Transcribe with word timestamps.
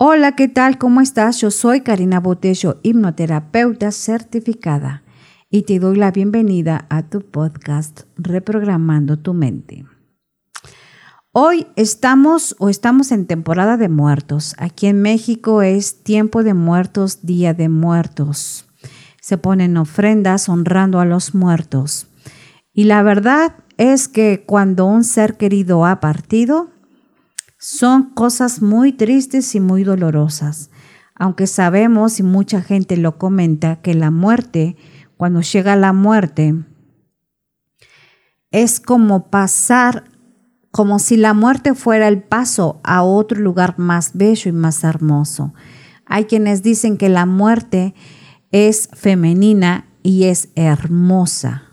Hola, 0.00 0.36
¿qué 0.36 0.46
tal? 0.46 0.78
¿Cómo 0.78 1.00
estás? 1.00 1.40
Yo 1.40 1.50
soy 1.50 1.80
Karina 1.80 2.20
Botello, 2.20 2.78
hipnoterapeuta 2.84 3.90
certificada, 3.90 5.02
y 5.50 5.62
te 5.62 5.80
doy 5.80 5.96
la 5.96 6.12
bienvenida 6.12 6.86
a 6.88 7.02
tu 7.02 7.20
podcast 7.20 8.02
Reprogramando 8.16 9.18
tu 9.18 9.34
mente. 9.34 9.86
Hoy 11.32 11.66
estamos 11.74 12.54
o 12.60 12.68
estamos 12.68 13.10
en 13.10 13.26
temporada 13.26 13.76
de 13.76 13.88
muertos. 13.88 14.54
Aquí 14.58 14.86
en 14.86 15.02
México 15.02 15.62
es 15.62 16.04
tiempo 16.04 16.44
de 16.44 16.54
muertos, 16.54 17.26
día 17.26 17.52
de 17.52 17.68
muertos. 17.68 18.68
Se 19.20 19.36
ponen 19.36 19.76
ofrendas 19.76 20.48
honrando 20.48 21.00
a 21.00 21.06
los 21.06 21.34
muertos. 21.34 22.06
Y 22.72 22.84
la 22.84 23.02
verdad 23.02 23.56
es 23.78 24.06
que 24.06 24.44
cuando 24.46 24.86
un 24.86 25.02
ser 25.02 25.36
querido 25.36 25.84
ha 25.84 25.98
partido, 25.98 26.70
son 27.58 28.10
cosas 28.10 28.62
muy 28.62 28.92
tristes 28.92 29.54
y 29.54 29.60
muy 29.60 29.82
dolorosas, 29.82 30.70
aunque 31.14 31.48
sabemos 31.48 32.20
y 32.20 32.22
mucha 32.22 32.62
gente 32.62 32.96
lo 32.96 33.18
comenta 33.18 33.82
que 33.82 33.94
la 33.94 34.12
muerte, 34.12 34.76
cuando 35.16 35.40
llega 35.40 35.74
la 35.74 35.92
muerte, 35.92 36.54
es 38.52 38.78
como 38.78 39.28
pasar, 39.28 40.04
como 40.70 41.00
si 41.00 41.16
la 41.16 41.34
muerte 41.34 41.74
fuera 41.74 42.06
el 42.06 42.22
paso 42.22 42.80
a 42.84 43.02
otro 43.02 43.40
lugar 43.40 43.78
más 43.78 44.12
bello 44.14 44.48
y 44.48 44.52
más 44.52 44.84
hermoso. 44.84 45.52
Hay 46.06 46.24
quienes 46.24 46.62
dicen 46.62 46.96
que 46.96 47.08
la 47.08 47.26
muerte 47.26 47.94
es 48.52 48.88
femenina 48.92 49.86
y 50.04 50.24
es 50.24 50.50
hermosa 50.54 51.64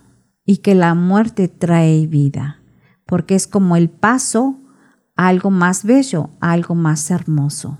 y 0.44 0.58
que 0.58 0.74
la 0.74 0.96
muerte 0.96 1.48
trae 1.48 2.08
vida, 2.08 2.62
porque 3.06 3.36
es 3.36 3.46
como 3.46 3.76
el 3.76 3.90
paso 3.90 4.65
algo 5.16 5.52
más 5.52 5.84
bello, 5.84 6.30
algo 6.40 6.76
más 6.76 7.10
hermoso. 7.12 7.80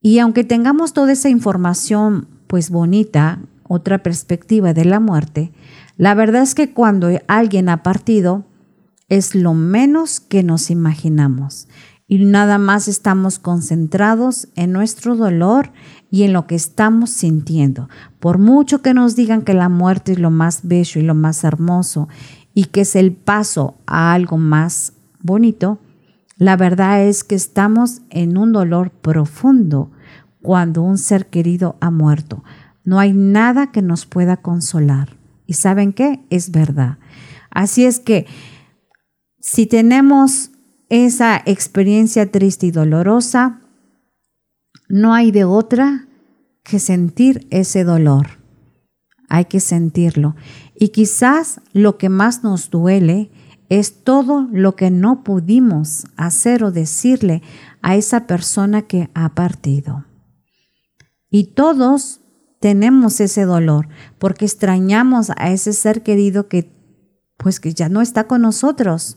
Y 0.00 0.18
aunque 0.18 0.44
tengamos 0.44 0.92
toda 0.92 1.12
esa 1.12 1.28
información 1.28 2.28
pues 2.46 2.70
bonita, 2.70 3.40
otra 3.68 4.02
perspectiva 4.02 4.74
de 4.74 4.84
la 4.84 5.00
muerte, 5.00 5.52
la 5.96 6.14
verdad 6.14 6.42
es 6.42 6.54
que 6.54 6.72
cuando 6.72 7.08
alguien 7.28 7.68
ha 7.68 7.82
partido 7.82 8.44
es 9.08 9.34
lo 9.34 9.54
menos 9.54 10.20
que 10.20 10.42
nos 10.42 10.70
imaginamos 10.70 11.68
y 12.08 12.24
nada 12.24 12.58
más 12.58 12.88
estamos 12.88 13.38
concentrados 13.38 14.48
en 14.54 14.72
nuestro 14.72 15.16
dolor 15.16 15.72
y 16.10 16.24
en 16.24 16.34
lo 16.34 16.46
que 16.46 16.54
estamos 16.54 17.08
sintiendo. 17.08 17.88
Por 18.20 18.36
mucho 18.36 18.82
que 18.82 18.92
nos 18.92 19.16
digan 19.16 19.42
que 19.42 19.54
la 19.54 19.70
muerte 19.70 20.12
es 20.12 20.18
lo 20.18 20.30
más 20.30 20.60
bello 20.62 21.00
y 21.00 21.04
lo 21.04 21.14
más 21.14 21.42
hermoso 21.42 22.08
y 22.52 22.64
que 22.64 22.82
es 22.82 22.96
el 22.96 23.12
paso 23.12 23.78
a 23.86 24.12
algo 24.12 24.36
más 24.36 24.92
bonito, 25.20 25.78
la 26.42 26.56
verdad 26.56 27.04
es 27.04 27.22
que 27.22 27.36
estamos 27.36 28.02
en 28.10 28.36
un 28.36 28.50
dolor 28.50 28.90
profundo 28.90 29.92
cuando 30.42 30.82
un 30.82 30.98
ser 30.98 31.26
querido 31.26 31.76
ha 31.80 31.92
muerto. 31.92 32.42
No 32.82 32.98
hay 32.98 33.12
nada 33.12 33.70
que 33.70 33.80
nos 33.80 34.06
pueda 34.06 34.38
consolar. 34.38 35.16
¿Y 35.46 35.52
saben 35.52 35.92
qué? 35.92 36.26
Es 36.30 36.50
verdad. 36.50 36.98
Así 37.48 37.84
es 37.84 38.00
que 38.00 38.26
si 39.38 39.66
tenemos 39.66 40.50
esa 40.88 41.40
experiencia 41.46 42.28
triste 42.32 42.66
y 42.66 42.70
dolorosa, 42.72 43.60
no 44.88 45.14
hay 45.14 45.30
de 45.30 45.44
otra 45.44 46.08
que 46.64 46.80
sentir 46.80 47.46
ese 47.50 47.84
dolor. 47.84 48.40
Hay 49.28 49.44
que 49.44 49.60
sentirlo. 49.60 50.34
Y 50.74 50.88
quizás 50.88 51.60
lo 51.72 51.98
que 51.98 52.08
más 52.08 52.42
nos 52.42 52.68
duele 52.68 53.30
es 53.78 54.04
todo 54.04 54.46
lo 54.52 54.76
que 54.76 54.90
no 54.90 55.24
pudimos 55.24 56.04
hacer 56.18 56.62
o 56.62 56.72
decirle 56.72 57.40
a 57.80 57.96
esa 57.96 58.26
persona 58.26 58.82
que 58.82 59.08
ha 59.14 59.30
partido. 59.30 60.04
Y 61.30 61.54
todos 61.54 62.20
tenemos 62.60 63.18
ese 63.20 63.46
dolor 63.46 63.88
porque 64.18 64.44
extrañamos 64.44 65.30
a 65.38 65.50
ese 65.52 65.72
ser 65.72 66.02
querido 66.02 66.48
que 66.48 66.70
pues 67.38 67.60
que 67.60 67.72
ya 67.72 67.88
no 67.88 68.02
está 68.02 68.26
con 68.26 68.42
nosotros. 68.42 69.16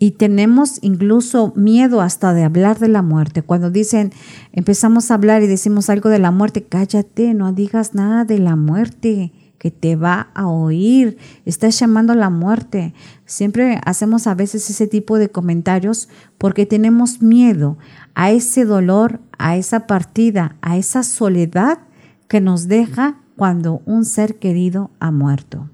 Y 0.00 0.12
tenemos 0.12 0.80
incluso 0.82 1.52
miedo 1.54 2.00
hasta 2.00 2.34
de 2.34 2.42
hablar 2.42 2.80
de 2.80 2.88
la 2.88 3.02
muerte. 3.02 3.42
Cuando 3.42 3.70
dicen, 3.70 4.12
empezamos 4.50 5.10
a 5.10 5.14
hablar 5.14 5.44
y 5.44 5.46
decimos 5.46 5.90
algo 5.90 6.08
de 6.08 6.18
la 6.18 6.32
muerte, 6.32 6.64
cállate, 6.64 7.34
no 7.34 7.52
digas 7.52 7.94
nada 7.94 8.24
de 8.24 8.40
la 8.40 8.56
muerte 8.56 9.32
que 9.60 9.70
te 9.70 9.94
va 9.94 10.30
a 10.32 10.48
oír, 10.48 11.18
estás 11.44 11.78
llamando 11.78 12.14
a 12.14 12.16
la 12.16 12.30
muerte. 12.30 12.94
Siempre 13.26 13.78
hacemos 13.84 14.26
a 14.26 14.34
veces 14.34 14.70
ese 14.70 14.86
tipo 14.86 15.18
de 15.18 15.28
comentarios 15.28 16.08
porque 16.38 16.64
tenemos 16.64 17.20
miedo 17.20 17.76
a 18.14 18.30
ese 18.30 18.64
dolor, 18.64 19.20
a 19.36 19.58
esa 19.58 19.86
partida, 19.86 20.56
a 20.62 20.78
esa 20.78 21.02
soledad 21.02 21.80
que 22.26 22.40
nos 22.40 22.68
deja 22.68 23.20
cuando 23.36 23.82
un 23.84 24.06
ser 24.06 24.38
querido 24.38 24.92
ha 24.98 25.10
muerto. 25.10 25.68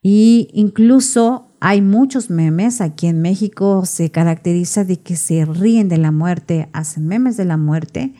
Y 0.00 0.48
incluso 0.54 1.50
hay 1.60 1.82
muchos 1.82 2.30
memes, 2.30 2.80
aquí 2.80 3.06
en 3.06 3.20
México 3.20 3.84
se 3.84 4.10
caracteriza 4.10 4.84
de 4.84 4.98
que 4.98 5.14
se 5.14 5.44
ríen 5.44 5.90
de 5.90 5.98
la 5.98 6.10
muerte, 6.10 6.70
hacen 6.72 7.06
memes 7.06 7.36
de 7.36 7.44
la 7.44 7.58
muerte, 7.58 8.14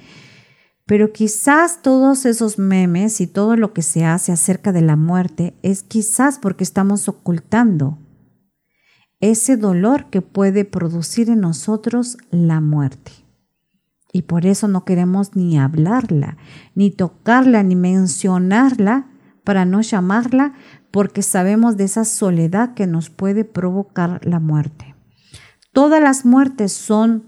pero 0.88 1.12
quizás 1.12 1.82
todos 1.82 2.24
esos 2.24 2.58
memes 2.58 3.20
y 3.20 3.26
todo 3.26 3.56
lo 3.56 3.74
que 3.74 3.82
se 3.82 4.06
hace 4.06 4.32
acerca 4.32 4.72
de 4.72 4.80
la 4.80 4.96
muerte 4.96 5.54
es 5.62 5.82
quizás 5.82 6.38
porque 6.38 6.64
estamos 6.64 7.10
ocultando 7.10 7.98
ese 9.20 9.58
dolor 9.58 10.08
que 10.08 10.22
puede 10.22 10.64
producir 10.64 11.28
en 11.28 11.40
nosotros 11.40 12.16
la 12.30 12.62
muerte. 12.62 13.12
Y 14.14 14.22
por 14.22 14.46
eso 14.46 14.66
no 14.66 14.86
queremos 14.86 15.36
ni 15.36 15.58
hablarla, 15.58 16.38
ni 16.74 16.90
tocarla, 16.90 17.62
ni 17.62 17.76
mencionarla 17.76 19.10
para 19.44 19.66
no 19.66 19.82
llamarla, 19.82 20.54
porque 20.90 21.20
sabemos 21.20 21.76
de 21.76 21.84
esa 21.84 22.06
soledad 22.06 22.72
que 22.72 22.86
nos 22.86 23.10
puede 23.10 23.44
provocar 23.44 24.24
la 24.24 24.40
muerte. 24.40 24.94
Todas 25.74 26.02
las 26.02 26.24
muertes 26.24 26.72
son 26.72 27.26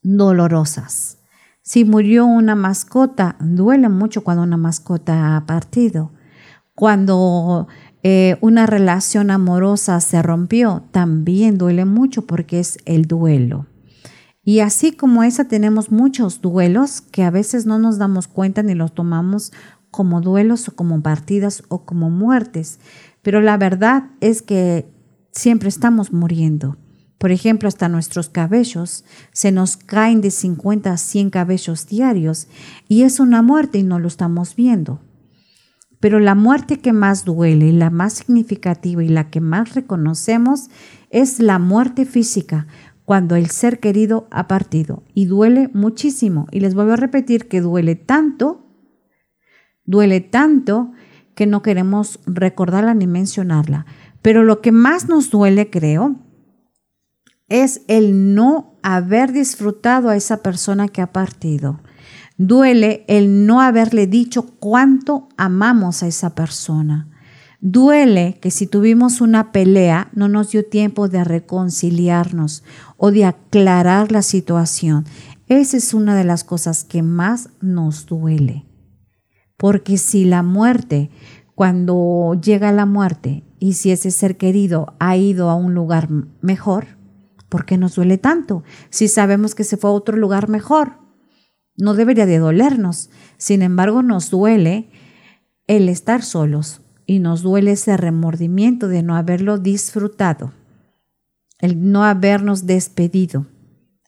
dolorosas 0.00 1.19
si 1.62 1.84
murió 1.84 2.26
una 2.26 2.54
mascota, 2.54 3.36
duele 3.40 3.88
mucho 3.88 4.24
cuando 4.24 4.42
una 4.42 4.56
mascota 4.56 5.36
ha 5.36 5.46
partido. 5.46 6.12
Cuando 6.74 7.68
eh, 8.02 8.38
una 8.40 8.66
relación 8.66 9.30
amorosa 9.30 10.00
se 10.00 10.22
rompió, 10.22 10.84
también 10.90 11.58
duele 11.58 11.84
mucho 11.84 12.26
porque 12.26 12.60
es 12.60 12.78
el 12.86 13.06
duelo. 13.06 13.66
Y 14.42 14.60
así 14.60 14.92
como 14.92 15.22
esa 15.22 15.48
tenemos 15.48 15.90
muchos 15.90 16.40
duelos 16.40 17.02
que 17.02 17.22
a 17.22 17.30
veces 17.30 17.66
no 17.66 17.78
nos 17.78 17.98
damos 17.98 18.26
cuenta 18.26 18.62
ni 18.62 18.74
los 18.74 18.94
tomamos 18.94 19.52
como 19.90 20.20
duelos 20.22 20.68
o 20.68 20.74
como 20.74 21.02
partidas 21.02 21.62
o 21.68 21.84
como 21.84 22.08
muertes. 22.08 22.80
Pero 23.22 23.42
la 23.42 23.58
verdad 23.58 24.04
es 24.20 24.40
que 24.40 24.90
siempre 25.30 25.68
estamos 25.68 26.12
muriendo. 26.12 26.78
Por 27.20 27.32
ejemplo, 27.32 27.68
hasta 27.68 27.90
nuestros 27.90 28.30
cabellos 28.30 29.04
se 29.30 29.52
nos 29.52 29.76
caen 29.76 30.22
de 30.22 30.30
50 30.30 30.90
a 30.90 30.96
100 30.96 31.28
cabellos 31.28 31.86
diarios 31.86 32.48
y 32.88 33.02
es 33.02 33.20
una 33.20 33.42
muerte 33.42 33.76
y 33.76 33.82
no 33.82 33.98
lo 33.98 34.08
estamos 34.08 34.56
viendo. 34.56 35.02
Pero 36.00 36.18
la 36.18 36.34
muerte 36.34 36.78
que 36.78 36.94
más 36.94 37.26
duele, 37.26 37.74
la 37.74 37.90
más 37.90 38.14
significativa 38.14 39.04
y 39.04 39.08
la 39.08 39.28
que 39.28 39.42
más 39.42 39.74
reconocemos 39.74 40.70
es 41.10 41.40
la 41.40 41.58
muerte 41.58 42.06
física, 42.06 42.66
cuando 43.04 43.36
el 43.36 43.50
ser 43.50 43.80
querido 43.80 44.26
ha 44.30 44.48
partido. 44.48 45.02
Y 45.12 45.26
duele 45.26 45.68
muchísimo. 45.74 46.46
Y 46.50 46.60
les 46.60 46.74
vuelvo 46.74 46.92
a 46.94 46.96
repetir 46.96 47.48
que 47.48 47.60
duele 47.60 47.96
tanto, 47.96 48.64
duele 49.84 50.22
tanto 50.22 50.92
que 51.34 51.44
no 51.44 51.60
queremos 51.60 52.18
recordarla 52.24 52.94
ni 52.94 53.06
mencionarla. 53.06 53.84
Pero 54.22 54.42
lo 54.42 54.62
que 54.62 54.72
más 54.72 55.06
nos 55.06 55.30
duele, 55.30 55.68
creo, 55.68 56.16
es 57.50 57.82
el 57.88 58.34
no 58.34 58.78
haber 58.82 59.32
disfrutado 59.32 60.08
a 60.08 60.16
esa 60.16 60.38
persona 60.38 60.88
que 60.88 61.02
ha 61.02 61.12
partido. 61.12 61.80
Duele 62.38 63.04
el 63.06 63.44
no 63.44 63.60
haberle 63.60 64.06
dicho 64.06 64.46
cuánto 64.58 65.28
amamos 65.36 66.02
a 66.02 66.06
esa 66.06 66.34
persona. 66.34 67.08
Duele 67.60 68.38
que 68.40 68.50
si 68.50 68.66
tuvimos 68.66 69.20
una 69.20 69.52
pelea 69.52 70.08
no 70.14 70.28
nos 70.28 70.52
dio 70.52 70.64
tiempo 70.64 71.08
de 71.08 71.22
reconciliarnos 71.24 72.64
o 72.96 73.10
de 73.10 73.26
aclarar 73.26 74.10
la 74.10 74.22
situación. 74.22 75.04
Esa 75.46 75.76
es 75.76 75.92
una 75.92 76.16
de 76.16 76.24
las 76.24 76.44
cosas 76.44 76.84
que 76.84 77.02
más 77.02 77.50
nos 77.60 78.06
duele. 78.06 78.64
Porque 79.58 79.98
si 79.98 80.24
la 80.24 80.42
muerte, 80.42 81.10
cuando 81.54 82.40
llega 82.40 82.72
la 82.72 82.86
muerte 82.86 83.44
y 83.58 83.74
si 83.74 83.90
ese 83.90 84.10
ser 84.10 84.38
querido 84.38 84.94
ha 84.98 85.18
ido 85.18 85.50
a 85.50 85.56
un 85.56 85.74
lugar 85.74 86.08
mejor, 86.40 86.99
¿Por 87.50 87.66
qué 87.66 87.76
nos 87.76 87.96
duele 87.96 88.16
tanto? 88.16 88.62
Si 88.88 89.08
sabemos 89.08 89.54
que 89.54 89.64
se 89.64 89.76
fue 89.76 89.90
a 89.90 89.92
otro 89.92 90.16
lugar 90.16 90.48
mejor. 90.48 90.92
No 91.76 91.92
debería 91.92 92.24
de 92.24 92.38
dolernos. 92.38 93.10
Sin 93.36 93.60
embargo, 93.60 94.02
nos 94.02 94.30
duele 94.30 94.88
el 95.66 95.88
estar 95.88 96.22
solos 96.22 96.80
y 97.06 97.18
nos 97.18 97.42
duele 97.42 97.72
ese 97.72 97.96
remordimiento 97.96 98.86
de 98.86 99.02
no 99.02 99.16
haberlo 99.16 99.58
disfrutado, 99.58 100.52
el 101.58 101.90
no 101.90 102.04
habernos 102.04 102.66
despedido. 102.66 103.46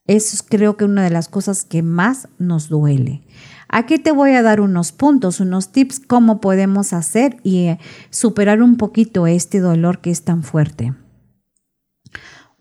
Eso 0.06 0.36
es 0.36 0.42
creo 0.42 0.76
que 0.76 0.84
una 0.84 1.02
de 1.02 1.10
las 1.10 1.28
cosas 1.28 1.64
que 1.64 1.82
más 1.82 2.28
nos 2.38 2.68
duele. 2.68 3.22
Aquí 3.68 3.98
te 3.98 4.12
voy 4.12 4.32
a 4.32 4.42
dar 4.42 4.60
unos 4.60 4.92
puntos, 4.92 5.40
unos 5.40 5.72
tips, 5.72 5.98
cómo 5.98 6.40
podemos 6.40 6.92
hacer 6.92 7.38
y 7.42 7.66
eh, 7.66 7.78
superar 8.10 8.62
un 8.62 8.76
poquito 8.76 9.26
este 9.26 9.58
dolor 9.58 10.00
que 10.00 10.10
es 10.10 10.22
tan 10.22 10.44
fuerte. 10.44 10.94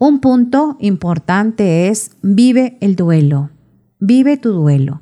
Un 0.04 0.20
punto 0.20 0.78
importante 0.80 1.88
es 1.88 2.10
vive 2.24 2.76
el 2.82 2.96
duelo, 2.96 3.52
vive 4.00 4.36
tu 4.36 4.52
duelo, 4.52 5.00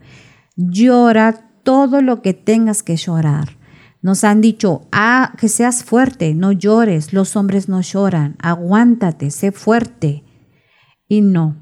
llora 0.58 1.54
todo 1.64 2.02
lo 2.02 2.22
que 2.22 2.34
tengas 2.34 2.84
que 2.84 2.98
llorar. 2.98 3.58
Nos 4.02 4.26
han 4.26 4.42
dicho, 4.42 4.90
ah, 4.92 5.36
que 5.38 5.48
seas 5.48 5.86
fuerte, 5.86 6.34
no 6.36 6.52
llores, 6.52 7.14
los 7.14 7.38
hombres 7.38 7.70
no 7.70 7.80
lloran, 7.80 8.36
aguántate, 8.40 9.32
sé 9.32 9.54
fuerte. 9.54 10.26
Y 11.08 11.22
no, 11.22 11.56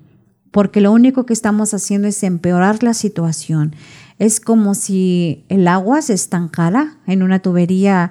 porque 0.49 0.81
lo 0.81 0.91
único 0.91 1.27
que 1.27 1.33
estamos 1.33 1.75
haciendo 1.75 2.07
es 2.07 2.23
empeorar 2.23 2.81
la 2.81 2.95
situación. 2.95 3.75
Es 4.17 4.39
como 4.39 4.73
si 4.73 5.45
el 5.47 5.67
agua 5.67 6.01
se 6.01 6.13
estancara 6.13 6.97
en 7.05 7.21
una 7.21 7.37
tubería, 7.37 8.09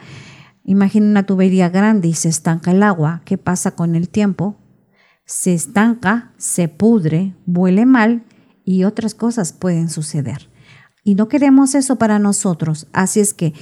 imagina 0.62 1.04
una 1.04 1.26
tubería 1.26 1.68
grande 1.68 2.06
y 2.06 2.14
se 2.14 2.28
estanca 2.28 2.70
el 2.70 2.84
agua. 2.84 3.22
¿Qué 3.24 3.38
pasa 3.38 3.72
con 3.72 3.96
el 3.96 4.08
tiempo? 4.08 4.56
Se 5.26 5.52
estanca, 5.52 6.32
se 6.36 6.68
pudre, 6.68 7.34
huele 7.46 7.84
mal 7.84 8.24
y 8.64 8.84
otras 8.84 9.14
cosas 9.14 9.52
pueden 9.52 9.90
suceder. 9.90 10.48
Y 11.02 11.14
no 11.16 11.28
queremos 11.28 11.74
eso 11.74 11.96
para 11.96 12.18
nosotros. 12.18 12.86
Así 12.92 13.20
es 13.20 13.34
que 13.34 13.52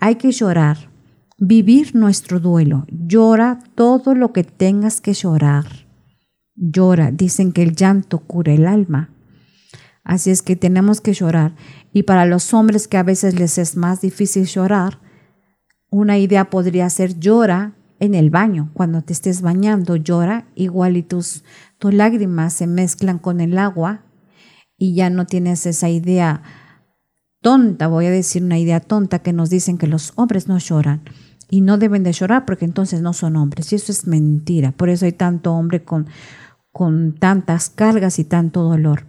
hay 0.00 0.14
que 0.14 0.32
llorar, 0.32 0.90
vivir 1.38 1.94
nuestro 1.94 2.40
duelo. 2.40 2.86
Llora 2.88 3.58
todo 3.74 4.14
lo 4.14 4.32
que 4.32 4.44
tengas 4.44 5.00
que 5.00 5.12
llorar. 5.12 5.66
Llora. 6.54 7.10
Dicen 7.10 7.52
que 7.52 7.62
el 7.62 7.74
llanto 7.74 8.20
cura 8.20 8.52
el 8.52 8.66
alma. 8.66 9.10
Así 10.04 10.30
es 10.30 10.42
que 10.42 10.56
tenemos 10.56 11.00
que 11.00 11.12
llorar. 11.12 11.54
Y 11.92 12.04
para 12.04 12.26
los 12.26 12.54
hombres 12.54 12.88
que 12.88 12.96
a 12.96 13.02
veces 13.02 13.38
les 13.38 13.58
es 13.58 13.76
más 13.76 14.00
difícil 14.00 14.46
llorar, 14.46 15.00
una 15.90 16.18
idea 16.18 16.50
podría 16.50 16.88
ser 16.90 17.18
llora 17.18 17.74
en 18.00 18.14
el 18.14 18.30
baño. 18.30 18.70
Cuando 18.74 19.02
te 19.02 19.12
estés 19.12 19.42
bañando, 19.42 19.96
llora 19.96 20.46
igual 20.54 20.96
y 20.96 21.02
tus, 21.02 21.44
tus 21.78 21.94
lágrimas 21.94 22.52
se 22.52 22.66
mezclan 22.66 23.18
con 23.18 23.40
el 23.40 23.58
agua 23.58 24.04
y 24.76 24.94
ya 24.94 25.10
no 25.10 25.26
tienes 25.26 25.66
esa 25.66 25.88
idea 25.88 26.42
tonta, 27.40 27.86
voy 27.86 28.06
a 28.06 28.10
decir 28.10 28.42
una 28.42 28.58
idea 28.58 28.80
tonta, 28.80 29.20
que 29.20 29.32
nos 29.32 29.50
dicen 29.50 29.78
que 29.78 29.86
los 29.86 30.12
hombres 30.16 30.48
no 30.48 30.58
lloran 30.58 31.02
y 31.50 31.60
no 31.60 31.78
deben 31.78 32.02
de 32.02 32.12
llorar 32.12 32.44
porque 32.44 32.64
entonces 32.64 33.00
no 33.00 33.12
son 33.12 33.36
hombres. 33.36 33.72
Y 33.72 33.76
eso 33.76 33.92
es 33.92 34.06
mentira. 34.06 34.72
Por 34.72 34.88
eso 34.88 35.06
hay 35.06 35.12
tanto 35.12 35.52
hombre 35.54 35.82
con, 35.82 36.06
con 36.72 37.14
tantas 37.14 37.70
cargas 37.70 38.18
y 38.18 38.24
tanto 38.24 38.62
dolor. 38.62 39.06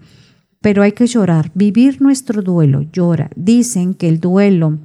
Pero 0.61 0.83
hay 0.83 0.91
que 0.91 1.07
llorar, 1.07 1.51
vivir 1.53 2.01
nuestro 2.01 2.41
duelo, 2.41 2.81
llora. 2.81 3.29
Dicen 3.35 3.93
que 3.93 4.09
el 4.09 4.19
duelo 4.19 4.79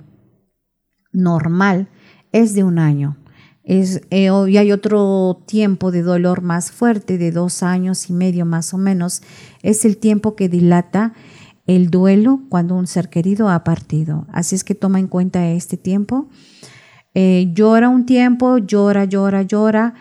normal 1.12 1.88
es 2.32 2.54
de 2.54 2.62
un 2.62 2.78
año. 2.78 3.16
Es, 3.64 4.02
eh, 4.10 4.28
y 4.48 4.56
hay 4.58 4.72
otro 4.72 5.42
tiempo 5.46 5.90
de 5.90 6.02
dolor 6.02 6.42
más 6.42 6.70
fuerte, 6.70 7.16
de 7.16 7.32
dos 7.32 7.62
años 7.62 8.10
y 8.10 8.12
medio 8.12 8.44
más 8.44 8.74
o 8.74 8.78
menos. 8.78 9.22
Es 9.62 9.84
el 9.84 9.96
tiempo 9.96 10.36
que 10.36 10.48
dilata 10.48 11.14
el 11.66 11.90
duelo 11.90 12.42
cuando 12.50 12.74
un 12.74 12.86
ser 12.86 13.08
querido 13.08 13.48
ha 13.48 13.64
partido. 13.64 14.26
Así 14.32 14.54
es 14.54 14.64
que 14.64 14.74
toma 14.74 14.98
en 14.98 15.08
cuenta 15.08 15.50
este 15.50 15.76
tiempo. 15.76 16.28
Eh, 17.14 17.50
llora 17.54 17.88
un 17.88 18.06
tiempo, 18.06 18.58
llora, 18.58 19.04
llora, 19.04 19.42
llora 19.42 19.94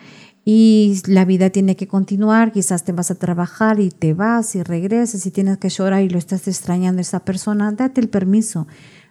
y 0.44 1.00
la 1.06 1.24
vida 1.24 1.50
tiene 1.50 1.76
que 1.76 1.88
continuar. 1.88 2.52
Quizás 2.52 2.84
te 2.84 2.92
vas 2.92 3.10
a 3.10 3.14
trabajar 3.14 3.80
y 3.80 3.88
te 3.88 4.12
vas 4.12 4.54
y 4.56 4.62
regresas 4.62 5.24
y 5.24 5.30
tienes 5.30 5.58
que 5.58 5.70
llorar 5.70 6.02
y 6.02 6.08
lo 6.10 6.18
estás 6.18 6.46
extrañando 6.48 6.98
a 6.98 7.02
esa 7.02 7.24
persona. 7.24 7.72
Date 7.72 8.00
el 8.00 8.08
permiso 8.08 8.66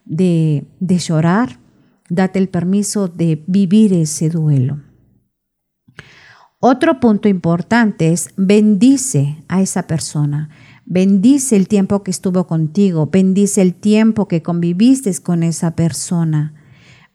de, 0.05 0.67
de 0.79 0.97
llorar, 0.99 1.59
date 2.15 2.39
el 2.39 2.49
permiso 2.49 3.07
de 3.07 3.43
vivir 3.47 3.93
ese 3.93 4.29
duelo. 4.29 4.81
Otro 6.59 6.99
punto 6.99 7.27
importante 7.27 8.13
es 8.13 8.29
bendice 8.37 9.43
a 9.49 9.61
esa 9.61 9.85
persona. 9.85 10.49
Bendice 10.85 11.55
el 11.55 11.67
tiempo 11.67 12.03
que 12.03 12.11
estuvo 12.11 12.47
contigo, 12.47 13.09
bendice 13.11 13.61
el 13.61 13.73
tiempo 13.73 14.27
que 14.27 14.41
conviviste 14.41 15.11
con 15.21 15.43
esa 15.43 15.75
persona. 15.75 16.53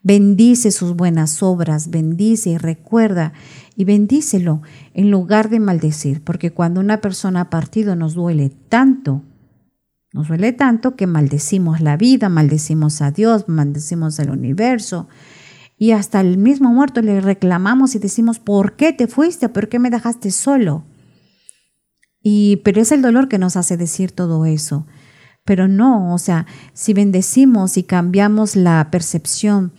Bendice 0.02 0.70
sus 0.70 0.94
buenas 0.94 1.42
obras, 1.42 1.90
bendice 1.90 2.50
y 2.50 2.58
recuerda 2.58 3.32
y 3.74 3.84
bendícelo 3.84 4.62
en 4.94 5.10
lugar 5.10 5.50
de 5.50 5.60
maldecir, 5.60 6.22
porque 6.22 6.50
cuando 6.50 6.80
una 6.80 7.00
persona 7.00 7.42
ha 7.42 7.50
partido 7.50 7.96
nos 7.96 8.14
duele 8.14 8.50
tanto, 8.68 9.22
nos 10.12 10.28
duele 10.28 10.52
tanto 10.52 10.96
que 10.96 11.06
maldecimos 11.06 11.80
la 11.80 11.96
vida, 11.96 12.28
maldecimos 12.28 13.02
a 13.02 13.10
Dios, 13.10 13.48
maldecimos 13.48 14.18
al 14.20 14.30
universo 14.30 15.08
y 15.76 15.92
hasta 15.92 16.20
el 16.20 16.38
mismo 16.38 16.72
muerto 16.72 17.02
le 17.02 17.20
reclamamos 17.20 17.94
y 17.94 17.98
decimos, 18.00 18.40
¿por 18.40 18.74
qué 18.74 18.92
te 18.92 19.06
fuiste? 19.06 19.48
¿Por 19.48 19.68
qué 19.68 19.78
me 19.78 19.90
dejaste 19.90 20.32
solo? 20.32 20.84
Y, 22.20 22.56
pero 22.64 22.80
es 22.80 22.90
el 22.90 23.00
dolor 23.00 23.28
que 23.28 23.38
nos 23.38 23.56
hace 23.56 23.76
decir 23.76 24.10
todo 24.10 24.44
eso. 24.44 24.86
Pero 25.44 25.68
no, 25.68 26.12
o 26.12 26.18
sea, 26.18 26.46
si 26.72 26.94
bendecimos 26.94 27.76
y 27.76 27.84
cambiamos 27.84 28.56
la 28.56 28.88
percepción 28.90 29.72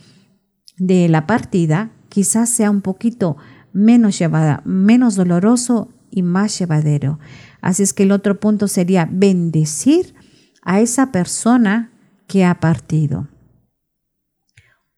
de 0.78 1.08
la 1.08 1.26
partida, 1.26 1.92
quizás 2.08 2.48
sea 2.48 2.70
un 2.70 2.80
poquito 2.80 3.36
menos 3.72 4.18
llevada, 4.18 4.62
menos 4.64 5.16
doloroso 5.16 5.92
y 6.10 6.22
más 6.22 6.58
llevadero. 6.58 7.18
Así 7.60 7.82
es 7.82 7.92
que 7.92 8.04
el 8.04 8.12
otro 8.12 8.40
punto 8.40 8.68
sería 8.68 9.08
bendecir 9.10 10.14
a 10.62 10.80
esa 10.80 11.12
persona 11.12 11.92
que 12.26 12.44
ha 12.44 12.60
partido. 12.60 13.28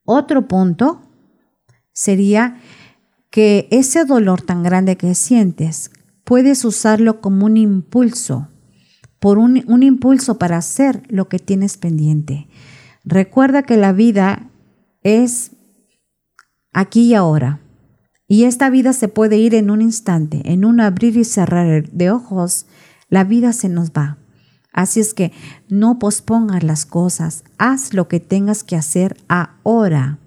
Otro 0.04 0.48
punto 0.48 1.02
sería 1.92 2.56
que 3.30 3.66
ese 3.70 4.04
dolor 4.04 4.42
tan 4.42 4.62
grande 4.62 4.96
que 4.96 5.14
sientes, 5.14 5.90
puedes 6.24 6.64
usarlo 6.66 7.20
como 7.20 7.46
un 7.46 7.56
impulso, 7.56 8.48
por 9.18 9.38
un, 9.38 9.64
un 9.66 9.82
impulso 9.82 10.38
para 10.38 10.58
hacer 10.58 11.02
lo 11.08 11.28
que 11.28 11.38
tienes 11.38 11.78
pendiente. 11.78 12.48
Recuerda 13.04 13.62
que 13.62 13.78
la 13.78 13.92
vida 13.92 14.50
es 15.02 15.52
aquí 16.72 17.04
y 17.04 17.14
ahora. 17.14 17.61
Y 18.32 18.44
esta 18.44 18.70
vida 18.70 18.94
se 18.94 19.08
puede 19.08 19.36
ir 19.36 19.54
en 19.54 19.70
un 19.70 19.82
instante, 19.82 20.40
en 20.46 20.64
un 20.64 20.80
abrir 20.80 21.18
y 21.18 21.24
cerrar 21.24 21.90
de 21.90 22.10
ojos, 22.10 22.64
la 23.10 23.24
vida 23.24 23.52
se 23.52 23.68
nos 23.68 23.90
va. 23.90 24.16
Así 24.72 25.00
es 25.00 25.12
que 25.12 25.32
no 25.68 25.98
pospongas 25.98 26.62
las 26.62 26.86
cosas, 26.86 27.44
haz 27.58 27.92
lo 27.92 28.08
que 28.08 28.20
tengas 28.20 28.64
que 28.64 28.74
hacer 28.74 29.18
ahora. 29.28 30.18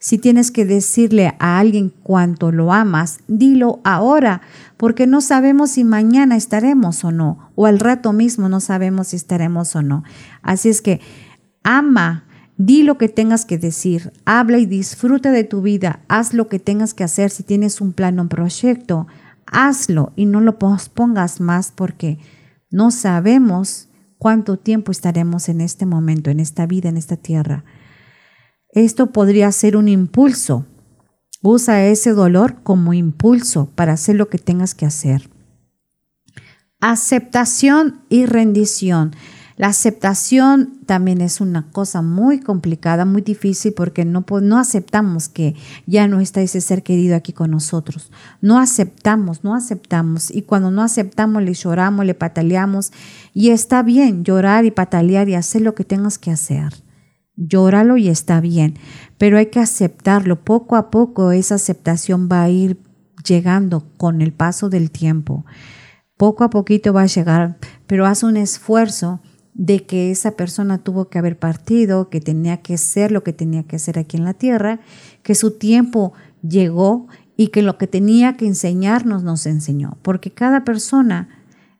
Si 0.00 0.18
tienes 0.18 0.50
que 0.50 0.64
decirle 0.64 1.36
a 1.38 1.60
alguien 1.60 1.92
cuánto 2.02 2.50
lo 2.50 2.72
amas, 2.72 3.20
dilo 3.28 3.78
ahora, 3.84 4.40
porque 4.76 5.06
no 5.06 5.20
sabemos 5.20 5.70
si 5.70 5.84
mañana 5.84 6.34
estaremos 6.34 7.04
o 7.04 7.12
no, 7.12 7.52
o 7.54 7.66
al 7.66 7.78
rato 7.78 8.12
mismo 8.12 8.48
no 8.48 8.58
sabemos 8.58 9.06
si 9.06 9.16
estaremos 9.16 9.76
o 9.76 9.82
no. 9.82 10.02
Así 10.42 10.68
es 10.68 10.82
que 10.82 11.00
ama, 11.62 12.24
di 12.66 12.84
lo 12.84 12.96
que 12.96 13.08
tengas 13.08 13.44
que 13.44 13.58
decir, 13.58 14.12
habla 14.24 14.58
y 14.58 14.66
disfruta 14.66 15.32
de 15.32 15.42
tu 15.42 15.62
vida, 15.62 16.04
haz 16.08 16.32
lo 16.32 16.48
que 16.48 16.60
tengas 16.60 16.94
que 16.94 17.02
hacer. 17.02 17.30
Si 17.30 17.42
tienes 17.42 17.80
un 17.80 17.92
plan 17.92 18.18
o 18.18 18.22
un 18.22 18.28
proyecto, 18.28 19.08
hazlo 19.46 20.12
y 20.14 20.26
no 20.26 20.40
lo 20.40 20.58
pospongas 20.58 21.40
más 21.40 21.72
porque 21.74 22.18
no 22.70 22.90
sabemos 22.90 23.88
cuánto 24.16 24.58
tiempo 24.58 24.92
estaremos 24.92 25.48
en 25.48 25.60
este 25.60 25.86
momento, 25.86 26.30
en 26.30 26.38
esta 26.38 26.66
vida, 26.66 26.88
en 26.88 26.96
esta 26.96 27.16
tierra. 27.16 27.64
Esto 28.68 29.10
podría 29.10 29.50
ser 29.50 29.76
un 29.76 29.88
impulso. 29.88 30.64
Usa 31.42 31.84
ese 31.86 32.12
dolor 32.12 32.62
como 32.62 32.94
impulso 32.94 33.70
para 33.74 33.94
hacer 33.94 34.14
lo 34.14 34.28
que 34.28 34.38
tengas 34.38 34.74
que 34.76 34.86
hacer. 34.86 35.28
Aceptación 36.80 38.02
y 38.08 38.26
rendición. 38.26 39.14
La 39.56 39.68
aceptación 39.68 40.78
también 40.86 41.20
es 41.20 41.40
una 41.40 41.70
cosa 41.70 42.02
muy 42.02 42.40
complicada, 42.40 43.04
muy 43.04 43.22
difícil 43.22 43.74
porque 43.74 44.04
no, 44.04 44.24
no 44.40 44.58
aceptamos 44.58 45.28
que 45.28 45.54
ya 45.86 46.08
no 46.08 46.20
está 46.20 46.40
ese 46.40 46.60
ser 46.60 46.82
querido 46.82 47.16
aquí 47.16 47.32
con 47.32 47.50
nosotros. 47.50 48.10
No 48.40 48.58
aceptamos, 48.58 49.44
no 49.44 49.54
aceptamos. 49.54 50.30
Y 50.30 50.42
cuando 50.42 50.70
no 50.70 50.82
aceptamos, 50.82 51.42
le 51.42 51.54
lloramos, 51.54 52.06
le 52.06 52.14
pataleamos. 52.14 52.92
Y 53.34 53.50
está 53.50 53.82
bien 53.82 54.24
llorar 54.24 54.64
y 54.64 54.70
patalear 54.70 55.28
y 55.28 55.34
hacer 55.34 55.62
lo 55.62 55.74
que 55.74 55.84
tengas 55.84 56.18
que 56.18 56.30
hacer 56.30 56.72
llóralo 57.36 57.96
y 57.96 58.08
está 58.08 58.40
bien, 58.40 58.74
pero 59.18 59.38
hay 59.38 59.46
que 59.46 59.60
aceptarlo. 59.60 60.44
Poco 60.44 60.76
a 60.76 60.90
poco 60.90 61.32
esa 61.32 61.56
aceptación 61.56 62.28
va 62.30 62.42
a 62.42 62.50
ir 62.50 62.78
llegando 63.24 63.86
con 63.96 64.20
el 64.22 64.32
paso 64.32 64.68
del 64.68 64.90
tiempo. 64.90 65.44
Poco 66.16 66.44
a 66.44 66.50
poquito 66.50 66.92
va 66.92 67.02
a 67.02 67.06
llegar, 67.06 67.58
pero 67.86 68.06
haz 68.06 68.22
un 68.22 68.36
esfuerzo 68.36 69.20
de 69.54 69.84
que 69.84 70.10
esa 70.10 70.32
persona 70.32 70.78
tuvo 70.78 71.08
que 71.08 71.18
haber 71.18 71.38
partido, 71.38 72.08
que 72.08 72.20
tenía 72.20 72.62
que 72.62 72.78
ser 72.78 73.12
lo 73.12 73.22
que 73.22 73.32
tenía 73.32 73.64
que 73.64 73.76
hacer 73.76 73.98
aquí 73.98 74.16
en 74.16 74.24
la 74.24 74.34
tierra, 74.34 74.80
que 75.22 75.34
su 75.34 75.52
tiempo 75.52 76.14
llegó 76.42 77.06
y 77.36 77.48
que 77.48 77.62
lo 77.62 77.78
que 77.78 77.86
tenía 77.86 78.36
que 78.36 78.46
enseñarnos 78.46 79.22
nos 79.22 79.46
enseñó, 79.46 79.98
porque 80.02 80.30
cada 80.30 80.64
persona 80.64 81.28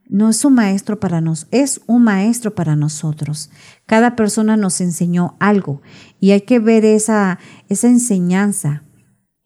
no 0.08 0.28
es 0.28 0.44
un 0.44 0.54
maestro 0.54 1.00
para 1.00 1.22
nos, 1.22 1.46
es 1.50 1.80
un 1.86 2.04
maestro 2.04 2.54
para 2.54 2.76
nosotros. 2.76 3.50
Cada 3.86 4.14
persona 4.14 4.58
nos 4.58 4.80
enseñó 4.82 5.36
algo 5.40 5.80
y 6.20 6.32
hay 6.32 6.42
que 6.42 6.58
ver 6.58 6.84
esa, 6.84 7.38
esa 7.70 7.88
enseñanza. 7.88 8.82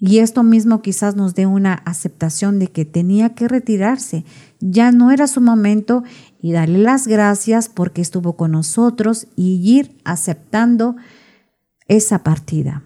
Y 0.07 0.21
esto 0.21 0.45
mismo 0.45 0.83
quizás 0.83 1.17
nos 1.17 1.35
dé 1.35 1.47
una 1.47 1.75
aceptación 1.75 2.61
de 2.61 2.69
que 2.69 2.85
tenía 2.85 3.35
que 3.35 3.49
retirarse. 3.49 4.25
Ya 4.61 4.93
no 4.93 5.11
era 5.11 5.27
su 5.27 5.41
momento 5.41 6.05
y 6.41 6.53
darle 6.53 6.79
las 6.79 7.09
gracias 7.09 7.69
porque 7.69 8.03
estuvo 8.03 8.37
con 8.37 8.53
nosotros 8.53 9.27
y 9.35 9.61
ir 9.69 9.99
aceptando 10.05 10.95
esa 11.89 12.23
partida. 12.23 12.85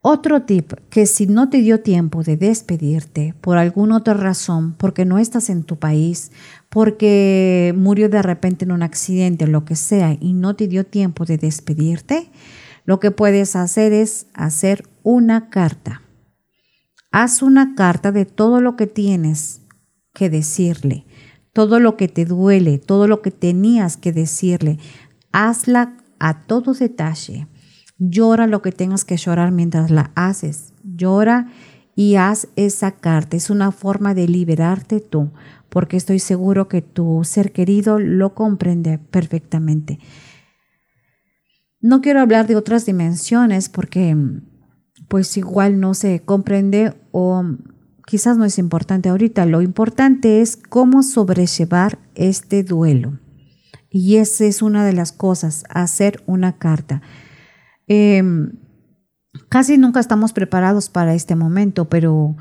Otro 0.00 0.42
tip, 0.42 0.72
que 0.88 1.04
si 1.04 1.26
no 1.26 1.50
te 1.50 1.58
dio 1.58 1.82
tiempo 1.82 2.22
de 2.22 2.38
despedirte 2.38 3.34
por 3.42 3.58
alguna 3.58 3.96
otra 3.96 4.14
razón, 4.14 4.72
porque 4.78 5.04
no 5.04 5.18
estás 5.18 5.50
en 5.50 5.62
tu 5.62 5.76
país, 5.76 6.32
porque 6.70 7.74
murió 7.76 8.08
de 8.08 8.22
repente 8.22 8.64
en 8.64 8.72
un 8.72 8.82
accidente 8.82 9.44
o 9.44 9.48
lo 9.48 9.66
que 9.66 9.76
sea 9.76 10.16
y 10.18 10.32
no 10.32 10.56
te 10.56 10.68
dio 10.68 10.86
tiempo 10.86 11.26
de 11.26 11.36
despedirte, 11.36 12.30
lo 12.88 13.00
que 13.00 13.10
puedes 13.10 13.54
hacer 13.54 13.92
es 13.92 14.28
hacer 14.32 14.88
una 15.02 15.50
carta. 15.50 16.00
Haz 17.12 17.42
una 17.42 17.74
carta 17.74 18.12
de 18.12 18.24
todo 18.24 18.62
lo 18.62 18.76
que 18.76 18.86
tienes 18.86 19.60
que 20.14 20.30
decirle, 20.30 21.04
todo 21.52 21.80
lo 21.80 21.98
que 21.98 22.08
te 22.08 22.24
duele, 22.24 22.78
todo 22.78 23.06
lo 23.06 23.20
que 23.20 23.30
tenías 23.30 23.98
que 23.98 24.10
decirle. 24.14 24.78
Hazla 25.32 25.98
a 26.18 26.46
todo 26.46 26.72
detalle 26.72 27.46
Llora 27.98 28.46
lo 28.46 28.62
que 28.62 28.72
tengas 28.72 29.04
que 29.04 29.18
llorar 29.18 29.52
mientras 29.52 29.90
la 29.90 30.12
haces. 30.14 30.72
Llora 30.82 31.48
y 31.94 32.14
haz 32.14 32.48
esa 32.56 32.92
carta. 32.92 33.36
Es 33.36 33.50
una 33.50 33.70
forma 33.70 34.14
de 34.14 34.28
liberarte 34.28 35.00
tú, 35.00 35.32
porque 35.68 35.98
estoy 35.98 36.20
seguro 36.20 36.68
que 36.68 36.80
tu 36.80 37.20
ser 37.24 37.52
querido 37.52 37.98
lo 37.98 38.34
comprende 38.34 38.96
perfectamente. 38.98 39.98
No 41.80 42.00
quiero 42.00 42.20
hablar 42.20 42.46
de 42.46 42.56
otras 42.56 42.86
dimensiones 42.86 43.68
porque 43.68 44.16
pues 45.08 45.36
igual 45.36 45.80
no 45.80 45.94
se 45.94 46.20
comprende 46.20 46.94
o 47.12 47.42
quizás 48.06 48.36
no 48.36 48.44
es 48.44 48.58
importante 48.58 49.08
ahorita. 49.08 49.46
Lo 49.46 49.62
importante 49.62 50.40
es 50.40 50.56
cómo 50.56 51.02
sobrellevar 51.02 51.98
este 52.14 52.64
duelo. 52.64 53.18
Y 53.90 54.16
esa 54.16 54.44
es 54.44 54.60
una 54.60 54.84
de 54.84 54.92
las 54.92 55.12
cosas, 55.12 55.64
hacer 55.70 56.22
una 56.26 56.58
carta. 56.58 57.00
Em, 57.86 58.52
casi 59.48 59.78
nunca 59.78 60.00
estamos 60.00 60.32
preparados 60.32 60.90
para 60.90 61.14
este 61.14 61.36
momento, 61.36 61.88
pero 61.88 62.36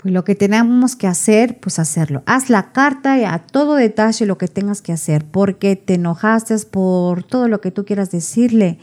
pues 0.00 0.14
lo 0.14 0.24
que 0.24 0.34
tenemos 0.34 0.96
que 0.96 1.06
hacer, 1.06 1.60
pues 1.60 1.78
hacerlo. 1.78 2.22
Haz 2.24 2.48
la 2.48 2.72
carta 2.72 3.18
y 3.18 3.24
a 3.24 3.38
todo 3.38 3.74
detalle 3.74 4.24
lo 4.24 4.38
que 4.38 4.48
tengas 4.48 4.80
que 4.80 4.92
hacer, 4.92 5.26
porque 5.26 5.76
te 5.76 5.94
enojaste 5.94 6.56
por 6.70 7.22
todo 7.22 7.48
lo 7.48 7.60
que 7.60 7.70
tú 7.70 7.84
quieras 7.84 8.10
decirle. 8.10 8.78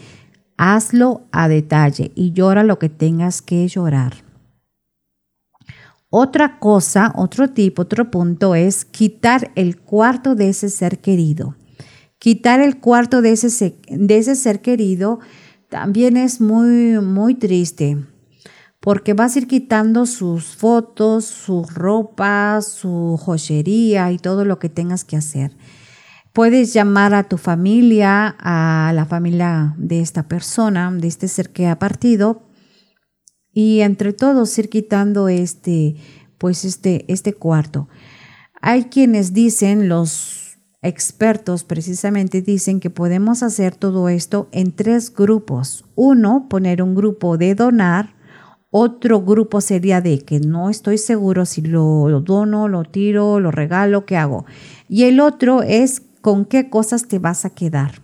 Hazlo 0.58 1.24
a 1.32 1.48
detalle 1.48 2.12
y 2.14 2.34
llora 2.34 2.64
lo 2.64 2.78
que 2.78 2.90
tengas 2.90 3.42
que 3.42 3.68
llorar. 3.68 4.14
Otra 6.10 6.60
cosa, 6.60 7.12
otro 7.16 7.50
tipo, 7.50 7.82
otro 7.82 8.12
punto 8.12 8.54
es 8.54 8.86
quitar 8.86 9.52
el 9.56 9.78
cuarto 9.78 10.36
de 10.36 10.50
ese 10.50 10.70
ser 10.70 11.00
querido. 11.00 11.56
Quitar 12.20 12.60
el 12.60 12.80
cuarto 12.80 13.22
de 13.22 13.32
ese, 13.32 13.76
de 13.90 14.18
ese 14.18 14.36
ser 14.36 14.62
querido 14.62 15.20
también 15.70 16.16
es 16.16 16.40
muy, 16.42 17.00
muy 17.02 17.36
triste 17.36 17.98
porque 18.80 19.14
vas 19.14 19.36
a 19.36 19.40
ir 19.40 19.48
quitando 19.48 20.06
sus 20.06 20.56
fotos, 20.56 21.26
su 21.26 21.64
ropa, 21.64 22.62
su 22.62 23.20
joyería 23.20 24.12
y 24.12 24.18
todo 24.18 24.46
lo 24.46 24.60
que 24.60 24.70
tengas 24.70 25.04
que 25.04 25.18
hacer. 25.18 25.58
Puedes 26.34 26.74
llamar 26.74 27.14
a 27.16 27.24
tu 27.24 27.38
familia, 27.38 28.36
a 28.40 28.92
la 28.94 29.06
familia 29.06 29.74
de 29.78 30.02
esta 30.02 30.28
persona, 30.28 30.92
de 30.92 31.08
este 31.08 31.28
ser 31.28 31.52
que 31.52 31.68
ha 31.68 31.80
partido, 31.80 32.44
y 33.52 33.80
entre 33.80 34.14
todos 34.14 34.56
ir 34.60 34.70
quitando 34.70 35.30
este, 35.30 35.96
pues 36.38 36.64
este, 36.64 37.12
este 37.12 37.34
cuarto. 37.34 37.90
Hay 38.62 38.84
quienes 38.84 39.34
dicen, 39.34 39.90
los 39.90 40.60
expertos 40.84 41.64
precisamente 41.64 42.42
dicen 42.44 42.80
que 42.80 42.90
podemos 42.90 43.42
hacer 43.42 43.76
todo 43.76 44.10
esto 44.10 44.48
en 44.52 44.74
tres 44.74 45.12
grupos. 45.14 45.86
Uno, 45.96 46.48
poner 46.50 46.84
un 46.84 46.96
grupo 46.96 47.38
de 47.38 47.56
donar. 47.56 48.17
Otro 48.70 49.22
grupo 49.22 49.62
sería 49.62 50.02
de 50.02 50.20
que 50.20 50.40
no 50.40 50.70
estoy 50.70 50.98
seguro 50.98 51.46
si 51.46 51.62
lo, 51.62 52.22
dono, 52.22 52.68
lo 52.68 52.84
tiro, 52.84 53.40
lo 53.40 53.50
regalo, 53.52 54.06
¿qué 54.06 54.18
hago? 54.18 54.46
Y 54.90 55.04
el 55.04 55.20
otro 55.22 55.64
es 55.64 56.02
con 56.22 56.46
qué 56.46 56.70
cosas 56.70 57.08
te 57.08 57.20
vas 57.20 57.46
a 57.46 57.52
quedar. 57.52 58.02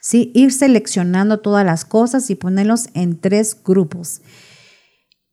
¿Sí? 0.00 0.30
Ir 0.34 0.52
seleccionando 0.52 1.40
todas 1.40 1.64
las 1.64 1.84
cosas 1.84 2.30
y 2.30 2.34
ponerlos 2.34 2.88
en 2.94 3.18
tres 3.18 3.56
grupos. 3.64 4.20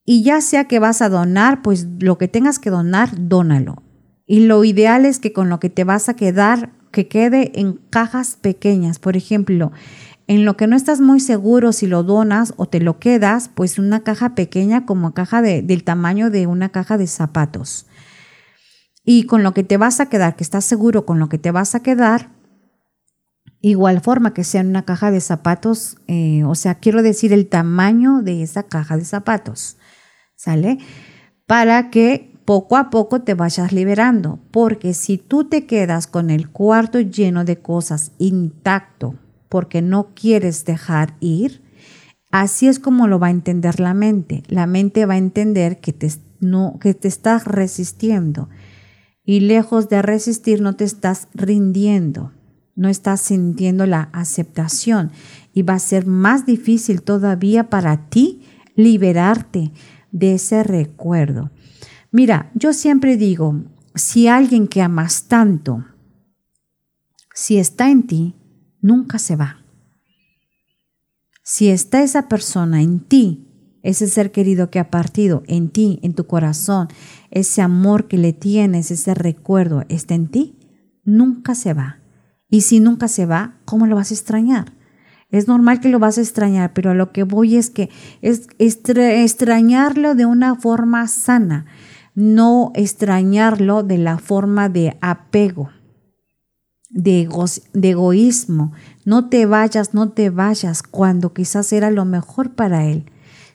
Y 0.05 0.23
ya 0.23 0.39
sea 0.39 0.65
que 0.65 0.79
vas 0.79 1.01
a 1.01 1.09
donar, 1.09 1.61
pues 1.61 1.87
lo 1.99 2.17
que 2.17 2.27
tengas 2.27 2.59
que 2.59 2.69
donar, 2.69 3.09
dónalo. 3.27 3.83
Y 4.25 4.41
lo 4.41 4.63
ideal 4.63 5.05
es 5.05 5.19
que 5.19 5.33
con 5.33 5.49
lo 5.49 5.59
que 5.59 5.69
te 5.69 5.83
vas 5.83 6.09
a 6.09 6.15
quedar, 6.15 6.71
que 6.91 7.07
quede 7.07 7.51
en 7.59 7.73
cajas 7.89 8.37
pequeñas. 8.39 8.99
Por 8.99 9.17
ejemplo, 9.17 9.71
en 10.27 10.45
lo 10.45 10.57
que 10.57 10.67
no 10.67 10.75
estás 10.75 11.01
muy 11.01 11.19
seguro 11.19 11.71
si 11.71 11.85
lo 11.87 12.03
donas 12.03 12.53
o 12.57 12.65
te 12.65 12.79
lo 12.79 12.99
quedas, 12.99 13.49
pues 13.53 13.77
una 13.77 14.01
caja 14.01 14.33
pequeña 14.33 14.85
como 14.85 15.13
caja 15.13 15.41
del 15.41 15.83
tamaño 15.83 16.29
de 16.29 16.47
una 16.47 16.69
caja 16.69 16.97
de 16.97 17.07
zapatos. 17.07 17.85
Y 19.03 19.25
con 19.25 19.43
lo 19.43 19.53
que 19.53 19.63
te 19.63 19.77
vas 19.77 19.99
a 19.99 20.09
quedar, 20.09 20.35
que 20.35 20.43
estás 20.43 20.65
seguro 20.65 21.05
con 21.05 21.19
lo 21.19 21.29
que 21.29 21.37
te 21.37 21.51
vas 21.51 21.75
a 21.75 21.81
quedar, 21.81 22.31
igual 23.61 24.01
forma 24.01 24.33
que 24.33 24.43
sea 24.43 24.61
una 24.61 24.83
caja 24.83 25.11
de 25.11 25.21
zapatos, 25.21 25.97
eh, 26.07 26.43
o 26.43 26.55
sea, 26.55 26.75
quiero 26.75 27.03
decir 27.03 27.31
el 27.31 27.47
tamaño 27.47 28.23
de 28.23 28.41
esa 28.41 28.63
caja 28.63 28.97
de 28.97 29.05
zapatos, 29.05 29.77
¿sale? 30.35 30.79
Para 31.45 31.91
que 31.91 32.35
poco 32.45 32.77
a 32.77 32.89
poco 32.89 33.21
te 33.21 33.35
vayas 33.35 33.71
liberando, 33.71 34.39
porque 34.49 34.95
si 34.95 35.19
tú 35.19 35.45
te 35.45 35.67
quedas 35.67 36.07
con 36.07 36.31
el 36.31 36.49
cuarto 36.49 36.99
lleno 36.99 37.45
de 37.45 37.59
cosas 37.59 38.11
intacto, 38.17 39.15
porque 39.49 39.81
no 39.81 40.13
quieres 40.13 40.65
dejar 40.65 41.15
ir, 41.19 41.61
así 42.31 42.67
es 42.67 42.79
como 42.79 43.07
lo 43.07 43.19
va 43.19 43.27
a 43.27 43.31
entender 43.31 43.79
la 43.79 43.93
mente. 43.93 44.43
La 44.47 44.67
mente 44.67 45.05
va 45.05 45.15
a 45.15 45.17
entender 45.17 45.79
que 45.79 45.93
te, 45.93 46.11
no, 46.39 46.77
que 46.79 46.93
te 46.93 47.07
estás 47.07 47.45
resistiendo 47.45 48.49
y 49.25 49.39
lejos 49.39 49.89
de 49.89 50.01
resistir 50.01 50.61
no 50.61 50.75
te 50.75 50.83
estás 50.83 51.27
rindiendo, 51.33 52.31
no 52.75 52.89
estás 52.89 53.21
sintiendo 53.21 53.85
la 53.85 54.09
aceptación 54.13 55.11
y 55.53 55.63
va 55.63 55.73
a 55.73 55.79
ser 55.79 56.05
más 56.05 56.45
difícil 56.45 57.01
todavía 57.01 57.69
para 57.69 58.09
ti 58.09 58.43
liberarte 58.75 59.71
de 60.11 60.35
ese 60.35 60.63
recuerdo. 60.63 61.51
Mira, 62.11 62.51
yo 62.53 62.71
siempre 62.71 63.17
digo, 63.17 63.63
si 63.95 64.27
alguien 64.27 64.67
que 64.67 64.81
amas 64.81 65.23
tanto, 65.23 65.85
si 67.33 67.57
está 67.57 67.89
en 67.89 68.07
ti, 68.07 68.35
nunca 68.85 69.17
se 69.19 69.35
va. 69.35 69.63
Si 71.43 71.69
está 71.69 72.03
esa 72.03 72.27
persona 72.27 72.81
en 72.81 72.99
ti, 72.99 73.47
ese 73.81 74.07
ser 74.07 74.31
querido 74.31 74.69
que 74.69 74.79
ha 74.79 74.89
partido 74.89 75.43
en 75.47 75.69
ti, 75.69 75.99
en 76.03 76.13
tu 76.13 76.25
corazón, 76.25 76.87
ese 77.29 77.61
amor 77.61 78.07
que 78.07 78.17
le 78.17 78.33
tienes, 78.33 78.91
ese 78.91 79.13
recuerdo 79.13 79.83
está 79.89 80.15
en 80.15 80.27
ti, 80.27 80.59
nunca 81.03 81.55
se 81.55 81.73
va. 81.73 81.99
Y 82.49 82.61
si 82.61 82.79
nunca 82.79 83.07
se 83.07 83.25
va, 83.25 83.59
¿cómo 83.65 83.85
lo 83.85 83.95
vas 83.95 84.11
a 84.11 84.13
extrañar? 84.13 84.73
Es 85.29 85.47
normal 85.47 85.79
que 85.79 85.89
lo 85.89 85.99
vas 85.99 86.17
a 86.17 86.21
extrañar, 86.21 86.73
pero 86.73 86.91
a 86.91 86.95
lo 86.95 87.11
que 87.11 87.23
voy 87.23 87.57
es 87.57 87.69
que 87.69 87.89
es 88.21 88.47
extrañarlo 88.59 90.15
de 90.15 90.25
una 90.25 90.55
forma 90.55 91.07
sana 91.07 91.65
no 92.15 92.71
extrañarlo 92.75 93.83
de 93.83 93.97
la 93.97 94.17
forma 94.17 94.69
de 94.69 94.97
apego, 95.01 95.69
de, 96.89 97.27
egoísmo. 97.81 98.71
No 99.05 99.29
te 99.29 99.45
vayas, 99.45 99.93
no 99.93 100.11
te 100.11 100.29
vayas 100.29 100.83
cuando 100.83 101.33
quizás 101.33 101.71
era 101.73 101.91
lo 101.91 102.05
mejor 102.05 102.55
para 102.55 102.85
él. 102.85 103.05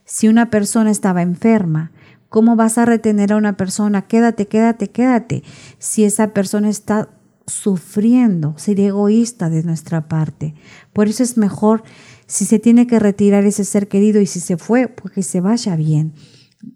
Si 0.04 0.28
una 0.28 0.50
persona 0.50 0.90
estaba 0.90 1.22
enferma, 1.22 1.92
¿cómo 2.28 2.56
vas 2.56 2.78
a 2.78 2.84
retener 2.84 3.32
a 3.32 3.36
una 3.36 3.56
persona? 3.56 4.02
Quédate, 4.02 4.46
quédate, 4.46 4.90
quédate. 4.90 5.42
Si 5.78 6.04
esa 6.04 6.28
persona 6.34 6.68
está 6.68 7.10
sufriendo, 7.46 8.54
sería 8.56 8.88
egoísta 8.88 9.50
de 9.50 9.62
nuestra 9.62 10.08
parte. 10.08 10.54
Por 10.92 11.08
eso 11.08 11.22
es 11.22 11.36
mejor 11.36 11.82
si 12.26 12.44
se 12.44 12.58
tiene 12.58 12.86
que 12.86 12.98
retirar 12.98 13.44
ese 13.44 13.64
ser 13.64 13.88
querido 13.88 14.20
y 14.20 14.26
si 14.26 14.40
se 14.40 14.56
fue, 14.56 14.88
pues 14.88 15.12
que 15.12 15.22
se 15.22 15.40
vaya 15.40 15.74
bien 15.76 16.14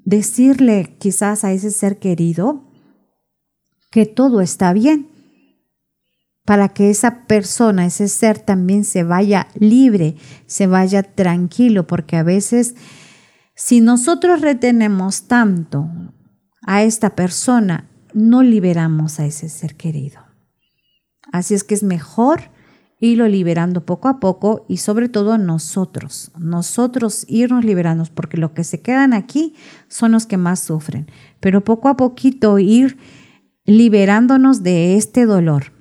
decirle 0.04 0.96
quizás 0.98 1.44
a 1.44 1.52
ese 1.52 1.70
ser 1.70 1.98
querido 1.98 2.64
que 3.90 4.06
todo 4.06 4.40
está 4.40 4.72
bien, 4.72 5.08
para 6.44 6.68
que 6.68 6.90
esa 6.90 7.26
persona, 7.26 7.86
ese 7.86 8.08
ser 8.08 8.38
también 8.38 8.84
se 8.84 9.02
vaya 9.02 9.48
libre, 9.58 10.16
se 10.46 10.66
vaya 10.66 11.02
tranquilo, 11.02 11.86
porque 11.86 12.16
a 12.16 12.22
veces 12.22 12.74
si 13.54 13.80
nosotros 13.80 14.40
retenemos 14.40 15.28
tanto 15.28 15.88
a 16.62 16.82
esta 16.82 17.14
persona, 17.14 17.88
no 18.12 18.42
liberamos 18.42 19.20
a 19.20 19.26
ese 19.26 19.48
ser 19.48 19.76
querido. 19.76 20.20
Así 21.32 21.54
es 21.54 21.64
que 21.64 21.74
es 21.74 21.82
mejor 21.82 22.50
irlo 23.00 23.28
liberando 23.28 23.84
poco 23.84 24.08
a 24.08 24.18
poco 24.18 24.64
y 24.68 24.78
sobre 24.78 25.08
todo 25.08 25.36
nosotros, 25.36 26.30
nosotros 26.38 27.26
irnos 27.28 27.64
liberando, 27.64 28.04
porque 28.14 28.36
los 28.36 28.52
que 28.52 28.64
se 28.64 28.80
quedan 28.80 29.12
aquí 29.12 29.54
son 29.88 30.12
los 30.12 30.26
que 30.26 30.36
más 30.36 30.60
sufren, 30.60 31.10
pero 31.40 31.64
poco 31.64 31.88
a 31.88 31.96
poquito 31.96 32.58
ir 32.58 32.98
liberándonos 33.64 34.62
de 34.62 34.96
este 34.96 35.26
dolor. 35.26 35.73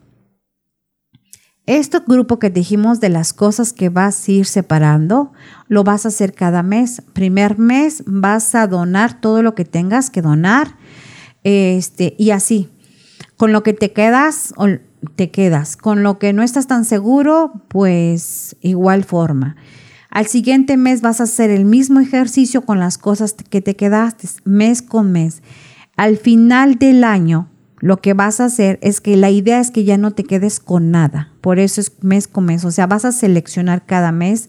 Este 1.66 2.00
grupo 2.06 2.40
que 2.40 2.50
dijimos 2.50 3.00
de 3.00 3.08
las 3.08 3.32
cosas 3.32 3.72
que 3.72 3.88
vas 3.88 4.28
a 4.28 4.32
ir 4.32 4.46
separando, 4.46 5.32
lo 5.70 5.86
vas 5.86 6.06
a 6.06 6.10
hacer 6.10 6.34
cada 6.34 6.62
mes. 6.62 7.02
Primer 7.14 7.58
mes 7.58 8.04
vas 8.06 8.54
a 8.54 8.68
donar 8.68 9.22
todo 9.22 9.42
lo 9.42 9.56
que 9.56 9.64
tengas 9.64 10.10
que 10.10 10.22
donar. 10.22 10.76
Este, 11.46 12.16
y 12.18 12.32
así, 12.32 12.70
con 13.38 13.54
lo 13.54 13.64
que 13.64 13.72
te 13.72 13.94
quedas, 13.94 14.54
te 15.16 15.32
quedas. 15.32 15.78
Con 15.78 16.04
lo 16.04 16.20
que 16.20 16.34
no 16.34 16.44
estás 16.44 16.68
tan 16.68 16.84
seguro, 16.84 17.54
pues 17.70 18.58
igual 18.60 19.06
forma. 19.06 19.56
Al 20.10 20.28
siguiente 20.28 20.76
mes 20.76 21.02
vas 21.02 21.22
a 21.22 21.24
hacer 21.24 21.50
el 21.50 21.64
mismo 21.64 22.02
ejercicio 22.02 22.64
con 22.64 22.80
las 22.80 22.98
cosas 22.98 23.34
que 23.34 23.62
te 23.62 23.78
quedaste, 23.78 24.28
mes 24.44 24.82
con 24.82 25.14
mes. 25.14 25.42
Al 25.96 26.18
final 26.18 26.76
del 26.76 27.06
año, 27.06 27.50
lo 27.84 27.98
que 27.98 28.14
vas 28.14 28.40
a 28.40 28.46
hacer 28.46 28.80
es 28.82 29.02
que 29.02 29.18
la 29.18 29.30
idea 29.30 29.60
es 29.60 29.70
que 29.70 29.84
ya 29.84 29.98
no 29.98 30.12
te 30.12 30.24
quedes 30.24 30.62
con 30.62 30.90
nada. 30.90 31.34
Por 31.42 31.60
eso 31.60 31.82
es 31.82 32.02
mes 32.02 32.30
con 32.30 32.46
mes. 32.46 32.64
O 32.64 32.72
sea, 32.72 32.88
vas 32.88 33.04
a 33.04 33.12
seleccionar 33.12 33.86
cada 33.86 34.14
mes 34.14 34.48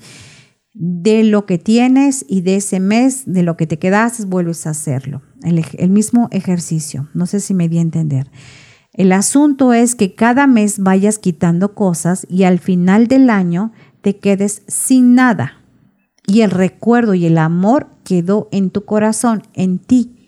de 0.73 1.25
lo 1.25 1.45
que 1.45 1.59
tienes 1.59 2.25
y 2.29 2.43
de 2.43 2.55
ese 2.55 2.79
mes, 2.79 3.25
de 3.27 3.43
lo 3.43 3.57
que 3.57 3.67
te 3.67 3.81
quedaste, 3.81 4.25
vuelves 4.27 4.69
a 4.69 4.71
hacerlo. 4.71 5.21
El, 5.43 5.65
el 5.79 5.91
mismo 5.91 6.29
ejercicio. 6.31 7.09
No 7.13 7.27
sé 7.27 7.41
si 7.41 7.55
me 7.55 7.69
di 7.69 7.79
a 7.79 7.81
entender. 7.81 8.31
El 8.93 9.11
asunto 9.11 9.73
es 9.73 9.97
que 9.97 10.15
cada 10.15 10.47
mes 10.47 10.79
vayas 10.79 11.19
quitando 11.19 11.75
cosas 11.75 12.29
y 12.31 12.45
al 12.45 12.61
final 12.61 13.09
del 13.09 13.31
año 13.31 13.73
te 14.01 14.17
quedes 14.19 14.63
sin 14.69 15.17
nada. 15.17 15.55
Y 16.25 16.43
el 16.43 16.53
recuerdo 16.53 17.15
y 17.15 17.27
el 17.27 17.39
amor 17.39 17.89
quedó 18.05 18.49
en 18.53 18.71
tu 18.71 18.85
corazón, 18.85 19.43
en 19.55 19.81
ti. 19.81 20.24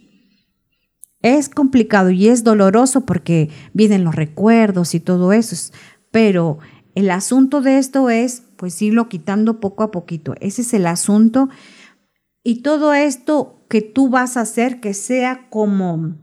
Es 1.27 1.49
complicado 1.49 2.11
y 2.11 2.29
es 2.29 2.45
doloroso 2.45 3.01
porque 3.01 3.51
vienen 3.73 4.05
los 4.05 4.15
recuerdos 4.15 4.95
y 4.95 5.01
todo 5.01 5.33
eso, 5.33 5.73
pero 6.13 6.61
el 6.95 7.11
asunto 7.11 7.63
de 7.63 7.79
esto 7.79 8.11
es 8.11 8.45
pues 8.57 8.81
irlo 8.81 9.09
quitando 9.09 9.59
poco 9.59 9.83
a 9.83 9.91
poquito. 9.91 10.37
Ese 10.41 10.63
es 10.63 10.73
el 10.73 10.87
asunto. 10.87 11.49
Y 12.45 12.63
todo 12.63 12.95
esto 12.95 13.67
que 13.69 13.83
tú 13.83 14.09
vas 14.09 14.37
a 14.37 14.43
hacer 14.43 14.79
que 14.79 14.95
sea 14.95 15.51
como 15.51 16.15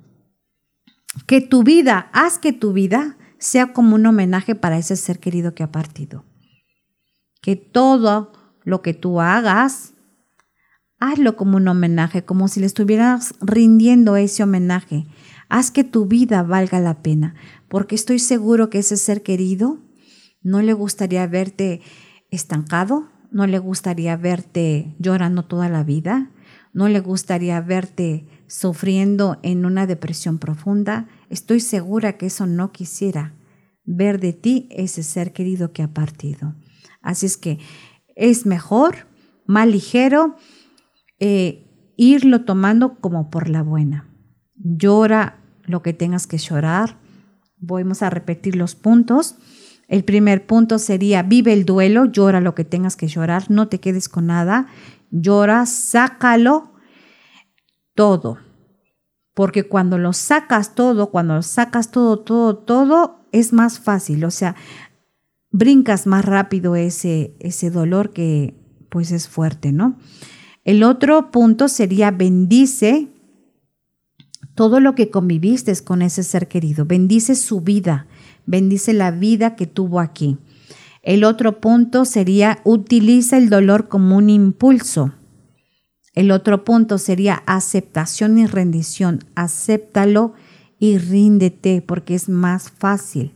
que 1.28 1.42
tu 1.42 1.64
vida, 1.64 2.10
haz 2.14 2.40
que 2.40 2.54
tu 2.54 2.72
vida 2.72 3.18
sea 3.40 3.74
como 3.74 3.96
un 3.96 4.06
homenaje 4.06 4.56
para 4.56 4.78
ese 4.78 4.96
ser 4.96 5.20
querido 5.20 5.54
que 5.54 5.64
ha 5.64 5.72
partido. 5.74 6.24
Que 7.42 7.58
todo 7.58 8.32
lo 8.64 8.82
que 8.82 8.94
tú 8.94 9.20
hagas 9.20 9.93
hazlo 11.04 11.36
como 11.36 11.58
un 11.58 11.68
homenaje, 11.68 12.24
como 12.24 12.48
si 12.48 12.62
le 12.62 12.66
estuvieras 12.66 13.36
rindiendo 13.42 14.16
ese 14.16 14.42
homenaje. 14.42 15.06
Haz 15.50 15.70
que 15.70 15.84
tu 15.84 16.06
vida 16.06 16.44
valga 16.44 16.80
la 16.80 17.02
pena, 17.02 17.36
porque 17.68 17.96
estoy 17.96 18.20
seguro 18.20 18.70
que 18.70 18.80
ese 18.80 18.96
ser 18.96 19.22
querido 19.22 19.80
no 20.42 20.62
le 20.62 20.72
gustaría 20.72 21.28
verte 21.28 21.82
estancado, 22.32 23.10
no 23.32 23.48
le 23.48 23.60
gustaría 23.60 24.16
verte 24.16 24.96
llorando 24.98 25.44
toda 25.44 25.68
la 25.68 25.84
vida, 25.84 26.32
no 26.72 26.88
le 26.88 27.02
gustaría 27.02 27.60
verte 27.60 28.26
sufriendo 28.48 29.40
en 29.44 29.66
una 29.66 29.86
depresión 29.86 30.40
profunda. 30.40 31.10
Estoy 31.30 31.60
segura 31.60 32.18
que 32.18 32.28
eso 32.28 32.48
no 32.48 32.72
quisiera 32.72 33.34
ver 33.84 34.22
de 34.22 34.32
ti 34.32 34.70
ese 34.72 35.04
ser 35.04 35.34
querido 35.34 35.74
que 35.74 35.84
ha 35.84 35.94
partido. 35.94 36.56
Así 37.02 37.26
es 37.26 37.36
que 37.36 37.60
es 38.16 38.46
mejor, 38.46 39.08
más 39.46 39.68
ligero, 39.68 40.38
eh, 41.26 41.94
irlo 41.96 42.44
tomando 42.44 43.00
como 43.00 43.30
por 43.30 43.48
la 43.48 43.64
buena. 43.64 44.10
Llora 44.56 45.40
lo 45.64 45.82
que 45.82 45.94
tengas 45.94 46.28
que 46.28 46.38
llorar. 46.38 46.98
Vamos 47.56 48.02
a 48.02 48.10
repetir 48.10 48.58
los 48.58 48.76
puntos. 48.76 49.38
El 49.88 50.04
primer 50.04 50.46
punto 50.46 50.80
sería, 50.80 51.24
vive 51.24 51.54
el 51.54 51.64
duelo, 51.64 52.04
llora 52.04 52.42
lo 52.42 52.56
que 52.56 52.66
tengas 52.66 52.98
que 52.98 53.08
llorar, 53.08 53.50
no 53.50 53.70
te 53.70 53.80
quedes 53.80 54.10
con 54.10 54.28
nada, 54.28 54.68
llora, 55.12 55.66
sácalo 55.66 56.74
todo. 57.96 58.40
Porque 59.34 59.70
cuando 59.70 59.98
lo 59.98 60.12
sacas 60.12 60.76
todo, 60.76 61.10
cuando 61.10 61.36
lo 61.36 61.42
sacas 61.42 61.90
todo, 61.90 62.20
todo, 62.20 62.58
todo, 62.58 63.30
es 63.32 63.54
más 63.54 63.80
fácil. 63.80 64.26
O 64.26 64.32
sea, 64.32 64.58
brincas 65.52 66.06
más 66.06 66.26
rápido 66.26 66.76
ese, 66.76 67.38
ese 67.40 67.72
dolor 67.72 68.12
que 68.12 68.60
pues 68.90 69.12
es 69.12 69.30
fuerte, 69.30 69.72
¿no? 69.72 69.98
El 70.64 70.84
otro 70.84 71.30
punto 71.30 71.68
sería 71.68 72.12
bendice 72.12 73.10
todo 74.56 74.80
lo 74.80 74.96
que 74.96 75.10
conviviste 75.10 75.74
con 75.84 76.02
ese 76.02 76.24
ser 76.24 76.48
querido, 76.48 76.86
bendice 76.86 77.36
su 77.36 77.62
vida, 77.62 78.08
bendice 78.46 78.94
la 78.94 79.12
vida 79.12 79.56
que 79.56 79.68
tuvo 79.68 80.00
aquí. 80.00 80.38
El 81.02 81.26
otro 81.26 81.60
punto 81.60 82.06
sería 82.06 82.60
utiliza 82.64 83.38
el 83.38 83.50
dolor 83.50 83.90
como 83.90 84.16
un 84.16 84.30
impulso. 84.30 85.14
El 86.14 86.32
otro 86.32 86.64
punto 86.64 86.98
sería 86.98 87.44
aceptación 87.46 88.38
y 88.38 88.46
rendición. 88.46 89.26
Acéptalo 89.36 90.34
y 90.80 90.98
ríndete 90.98 91.82
porque 91.82 92.16
es 92.16 92.30
más 92.30 92.72
fácil 92.72 93.34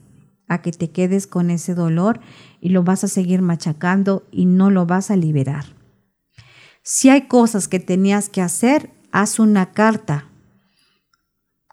a 0.47 0.61
que 0.61 0.71
te 0.71 0.91
quedes 0.91 1.27
con 1.27 1.49
ese 1.49 1.75
dolor 1.75 2.21
y 2.61 2.69
lo 2.69 2.83
vas 2.83 3.03
a 3.03 3.09
seguir 3.09 3.41
machacando 3.41 4.23
y 4.31 4.45
no 4.45 4.69
lo 4.69 4.85
vas 4.85 5.11
a 5.11 5.17
liberar. 5.17 5.76
Si 6.89 7.09
hay 7.09 7.23
cosas 7.23 7.67
que 7.67 7.81
tenías 7.81 8.29
que 8.29 8.41
hacer, 8.41 8.91
haz 9.11 9.39
una 9.39 9.73
carta. 9.73 10.29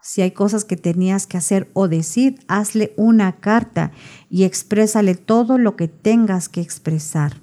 Si 0.03 0.23
hay 0.23 0.33
cosas 0.33 0.65
que 0.65 0.77
tenías 0.77 1.29
que 1.29 1.37
hacer 1.37 1.71
o 1.73 1.87
decir, 1.87 2.41
hazle 2.49 2.95
una 2.97 3.37
carta 3.37 3.93
y 4.29 4.43
exprésale 4.43 5.15
todo 5.15 5.57
lo 5.57 5.77
que 5.77 5.87
tengas 5.87 6.49
que 6.49 6.61
expresar. 6.61 7.35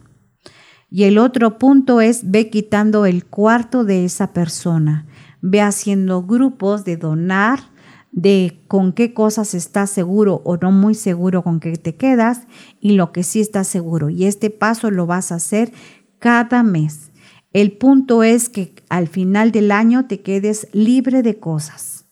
Y 0.90 1.04
el 1.04 1.18
otro 1.18 1.58
punto 1.60 2.02
es, 2.02 2.30
ve 2.30 2.50
quitando 2.50 3.06
el 3.06 3.26
cuarto 3.26 3.86
de 3.86 4.04
esa 4.04 4.34
persona. 4.34 5.08
Ve 5.42 5.62
haciendo 5.62 6.24
grupos 6.24 6.84
de 6.84 6.98
donar, 6.98 7.72
de 8.12 8.66
con 8.68 8.92
qué 8.92 9.14
cosas 9.14 9.54
estás 9.54 9.90
seguro 9.92 10.42
o 10.44 10.58
no 10.58 10.74
muy 10.74 10.94
seguro 10.94 11.42
con 11.42 11.62
qué 11.62 11.78
te 11.78 11.96
quedas 11.96 12.48
y 12.82 12.96
lo 12.96 13.14
que 13.14 13.24
sí 13.24 13.40
estás 13.40 13.68
seguro. 13.68 14.10
Y 14.10 14.26
este 14.26 14.50
paso 14.50 14.92
lo 14.92 15.06
vas 15.06 15.32
a 15.32 15.36
hacer 15.36 15.72
cada 16.20 16.64
mes. 16.64 17.11
El 17.54 17.74
punto 17.74 18.24
es 18.24 18.50
que 18.50 18.74
al 18.90 19.08
final 19.08 19.52
del 19.52 19.72
año 19.72 20.06
te 20.06 20.22
quedes 20.22 20.68
libre 20.72 21.22
de 21.22 21.38
cosas. 21.38 22.06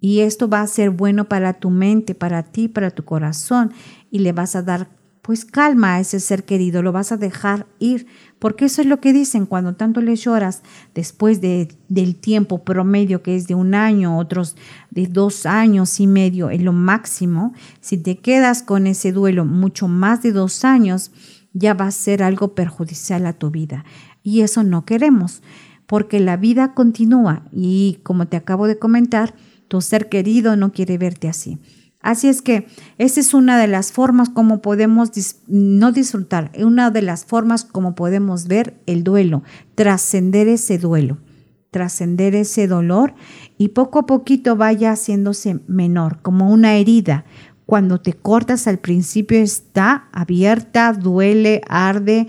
Y 0.00 0.20
esto 0.20 0.48
va 0.48 0.60
a 0.60 0.66
ser 0.66 0.90
bueno 0.90 1.28
para 1.28 1.54
tu 1.54 1.70
mente, 1.70 2.14
para 2.14 2.42
ti, 2.42 2.68
para 2.68 2.90
tu 2.90 3.04
corazón. 3.04 3.72
Y 4.10 4.20
le 4.20 4.32
vas 4.32 4.56
a 4.56 4.62
dar 4.62 4.88
pues 5.28 5.44
calma 5.44 5.96
a 5.96 6.00
ese 6.00 6.20
ser 6.20 6.44
querido, 6.44 6.82
lo 6.82 6.90
vas 6.90 7.12
a 7.12 7.18
dejar 7.18 7.66
ir. 7.78 8.06
Porque 8.38 8.64
eso 8.64 8.80
es 8.80 8.88
lo 8.88 8.98
que 8.98 9.12
dicen 9.12 9.44
cuando 9.44 9.74
tanto 9.74 10.00
le 10.00 10.16
lloras 10.16 10.62
después 10.94 11.42
de, 11.42 11.68
del 11.88 12.16
tiempo 12.16 12.64
promedio 12.64 13.22
que 13.22 13.36
es 13.36 13.46
de 13.46 13.54
un 13.54 13.74
año, 13.74 14.18
otros 14.18 14.56
de 14.90 15.06
dos 15.06 15.44
años 15.44 16.00
y 16.00 16.06
medio, 16.06 16.48
es 16.48 16.62
lo 16.62 16.72
máximo. 16.72 17.52
Si 17.80 17.98
te 17.98 18.16
quedas 18.16 18.62
con 18.62 18.86
ese 18.86 19.12
duelo 19.12 19.44
mucho 19.44 19.86
más 19.86 20.22
de 20.22 20.32
dos 20.32 20.64
años, 20.64 21.10
ya 21.52 21.74
va 21.74 21.88
a 21.88 21.90
ser 21.90 22.22
algo 22.22 22.54
perjudicial 22.54 23.26
a 23.26 23.32
tu 23.32 23.50
vida. 23.50 23.84
Y 24.28 24.42
eso 24.42 24.62
no 24.62 24.84
queremos, 24.84 25.40
porque 25.86 26.20
la 26.20 26.36
vida 26.36 26.74
continúa 26.74 27.44
y 27.50 28.00
como 28.02 28.28
te 28.28 28.36
acabo 28.36 28.66
de 28.66 28.78
comentar, 28.78 29.34
tu 29.68 29.80
ser 29.80 30.10
querido 30.10 30.54
no 30.54 30.70
quiere 30.70 30.98
verte 30.98 31.28
así. 31.28 31.58
Así 32.02 32.28
es 32.28 32.42
que 32.42 32.66
esa 32.98 33.20
es 33.20 33.32
una 33.32 33.58
de 33.58 33.68
las 33.68 33.90
formas 33.90 34.28
como 34.28 34.60
podemos 34.60 35.12
no 35.46 35.92
disfrutar, 35.92 36.52
una 36.58 36.90
de 36.90 37.00
las 37.00 37.24
formas 37.24 37.64
como 37.64 37.94
podemos 37.94 38.48
ver 38.48 38.78
el 38.84 39.02
duelo, 39.02 39.44
trascender 39.74 40.46
ese 40.46 40.76
duelo, 40.76 41.16
trascender 41.70 42.34
ese 42.34 42.68
dolor 42.68 43.14
y 43.56 43.68
poco 43.68 44.00
a 44.00 44.06
poquito 44.06 44.56
vaya 44.56 44.90
haciéndose 44.90 45.60
menor, 45.68 46.20
como 46.20 46.52
una 46.52 46.76
herida. 46.76 47.24
Cuando 47.64 47.98
te 47.98 48.12
cortas 48.12 48.66
al 48.66 48.78
principio 48.78 49.38
está 49.38 50.08
abierta, 50.12 50.92
duele, 50.92 51.62
arde, 51.66 52.28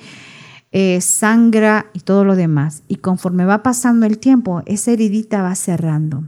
eh, 0.71 1.01
sangra 1.01 1.87
y 1.93 2.01
todo 2.01 2.23
lo 2.25 2.35
demás. 2.35 2.83
Y 2.87 2.97
conforme 2.97 3.45
va 3.45 3.63
pasando 3.63 4.05
el 4.05 4.19
tiempo, 4.19 4.61
esa 4.65 4.91
heridita 4.91 5.41
va 5.41 5.55
cerrando. 5.55 6.25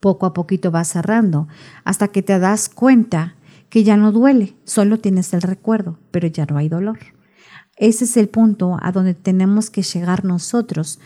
Poco 0.00 0.26
a 0.26 0.34
poquito 0.34 0.70
va 0.72 0.84
cerrando 0.84 1.46
hasta 1.84 2.08
que 2.08 2.22
te 2.22 2.38
das 2.38 2.68
cuenta 2.68 3.36
que 3.68 3.84
ya 3.84 3.96
no 3.96 4.12
duele, 4.12 4.56
solo 4.64 4.98
tienes 4.98 5.32
el 5.32 5.42
recuerdo, 5.42 5.98
pero 6.10 6.28
ya 6.28 6.44
no 6.44 6.58
hay 6.58 6.68
dolor. 6.68 6.98
Ese 7.76 8.04
es 8.04 8.16
el 8.16 8.28
punto 8.28 8.76
a 8.82 8.92
donde 8.92 9.14
tenemos 9.14 9.70
que 9.70 9.82
llegar 9.82 10.24
nosotros 10.24 11.00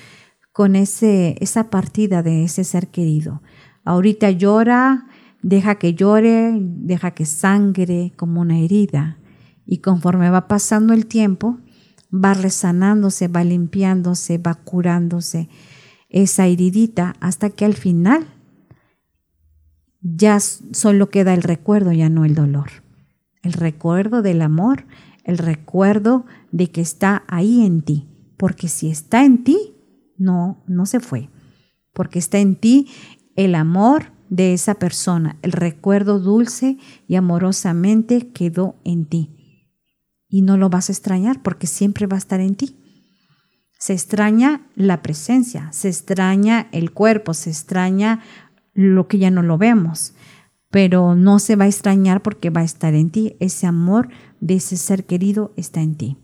con 0.53 0.75
ese, 0.75 1.37
esa 1.41 1.71
partida 1.71 2.23
de 2.23 2.45
ese 2.45 2.65
ser 2.65 2.89
querido. 2.89 3.43
Ahorita 3.85 4.31
llora, 4.31 5.07
deja 5.43 5.77
que 5.77 5.95
llore, 5.95 6.57
deja 6.61 7.13
que 7.13 7.25
sangre 7.25 8.13
como 8.17 8.41
una 8.41 8.59
herida. 8.59 9.19
Y 9.65 9.79
conforme 9.79 10.31
va 10.31 10.49
pasando 10.49 10.93
el 10.93 11.07
tiempo, 11.07 11.59
va 12.25 12.35
resanándose, 12.35 13.29
va 13.29 13.45
limpiándose, 13.45 14.39
va 14.39 14.55
curándose 14.55 15.49
esa 16.09 16.47
heridita 16.47 17.15
hasta 17.21 17.51
que 17.51 17.65
al 17.65 17.75
final 17.75 18.27
ya 20.01 20.39
solo 20.41 21.11
queda 21.11 21.35
el 21.35 21.43
recuerdo, 21.43 21.93
ya 21.93 22.09
no 22.09 22.25
el 22.25 22.35
dolor. 22.35 22.71
El 23.43 23.53
recuerdo 23.53 24.23
del 24.23 24.43
amor, 24.43 24.85
el 25.25 25.39
recuerdo 25.39 26.27
de 26.53 26.71
que 26.71 26.81
está 26.81 27.25
ahí 27.29 27.65
en 27.65 27.83
ti, 27.83 28.09
porque 28.37 28.69
si 28.69 28.89
está 28.89 29.25
en 29.25 29.45
ti, 29.45 29.75
no, 30.17 30.63
no 30.67 30.87
se 30.87 31.01
fue, 31.01 31.29
porque 31.93 32.19
está 32.19 32.39
en 32.39 32.57
ti 32.57 32.89
el 33.35 33.55
amor 33.55 34.13
de 34.29 34.53
esa 34.53 34.75
persona, 34.75 35.37
el 35.43 35.53
recuerdo 35.53 36.19
dulce 36.19 36.79
y 37.07 37.17
amorosamente 37.17 38.29
quedó 38.29 38.77
en 38.85 39.07
ti. 39.07 39.37
Y 40.29 40.43
no 40.43 40.57
lo 40.57 40.69
vas 40.69 40.89
a 40.89 40.93
extrañar 40.93 41.43
porque 41.43 41.67
siempre 41.67 42.07
va 42.07 42.17
a 42.17 42.19
estar 42.19 42.41
en 42.41 42.57
ti. 42.57 42.77
Se 43.79 43.93
extraña 43.93 44.67
la 44.75 45.03
presencia, 45.03 45.71
se 45.73 45.89
extraña 45.89 46.69
el 46.73 46.93
cuerpo, 46.93 47.35
se 47.35 47.51
extraña 47.51 48.23
lo 48.73 49.07
que 49.07 49.19
ya 49.19 49.31
no 49.31 49.43
lo 49.43 49.59
vemos, 49.59 50.15
pero 50.71 51.15
no 51.15 51.39
se 51.39 51.57
va 51.57 51.65
a 51.65 51.69
extrañar 51.69 52.23
porque 52.23 52.51
va 52.51 52.63
a 52.63 52.65
estar 52.65 52.95
en 52.95 53.11
ti. 53.11 53.37
Ese 53.41 53.67
amor 53.67 54.09
de 54.41 54.57
ese 54.57 54.77
ser 54.77 55.05
querido 55.05 55.53
está 55.57 55.81
en 55.81 55.97
ti. 55.97 56.19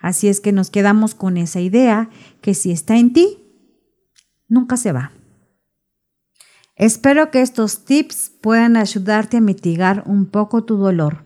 Así 0.00 0.28
es 0.28 0.40
que 0.40 0.52
nos 0.52 0.70
quedamos 0.70 1.14
con 1.14 1.36
esa 1.36 1.60
idea 1.60 2.10
que 2.40 2.54
si 2.54 2.72
está 2.72 2.96
en 2.96 3.12
ti, 3.12 3.38
nunca 4.48 4.76
se 4.76 4.92
va. 4.92 5.12
Espero 6.74 7.30
que 7.30 7.40
estos 7.40 7.84
tips 7.84 8.32
puedan 8.40 8.76
ayudarte 8.76 9.36
a 9.36 9.40
mitigar 9.40 10.02
un 10.06 10.26
poco 10.26 10.64
tu 10.64 10.76
dolor. 10.76 11.24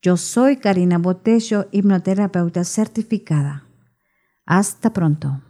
Yo 0.00 0.16
soy 0.16 0.58
Karina 0.58 0.98
Botello, 0.98 1.66
hipnoterapeuta 1.72 2.62
certificada. 2.62 3.66
Hasta 4.46 4.92
pronto. 4.92 5.42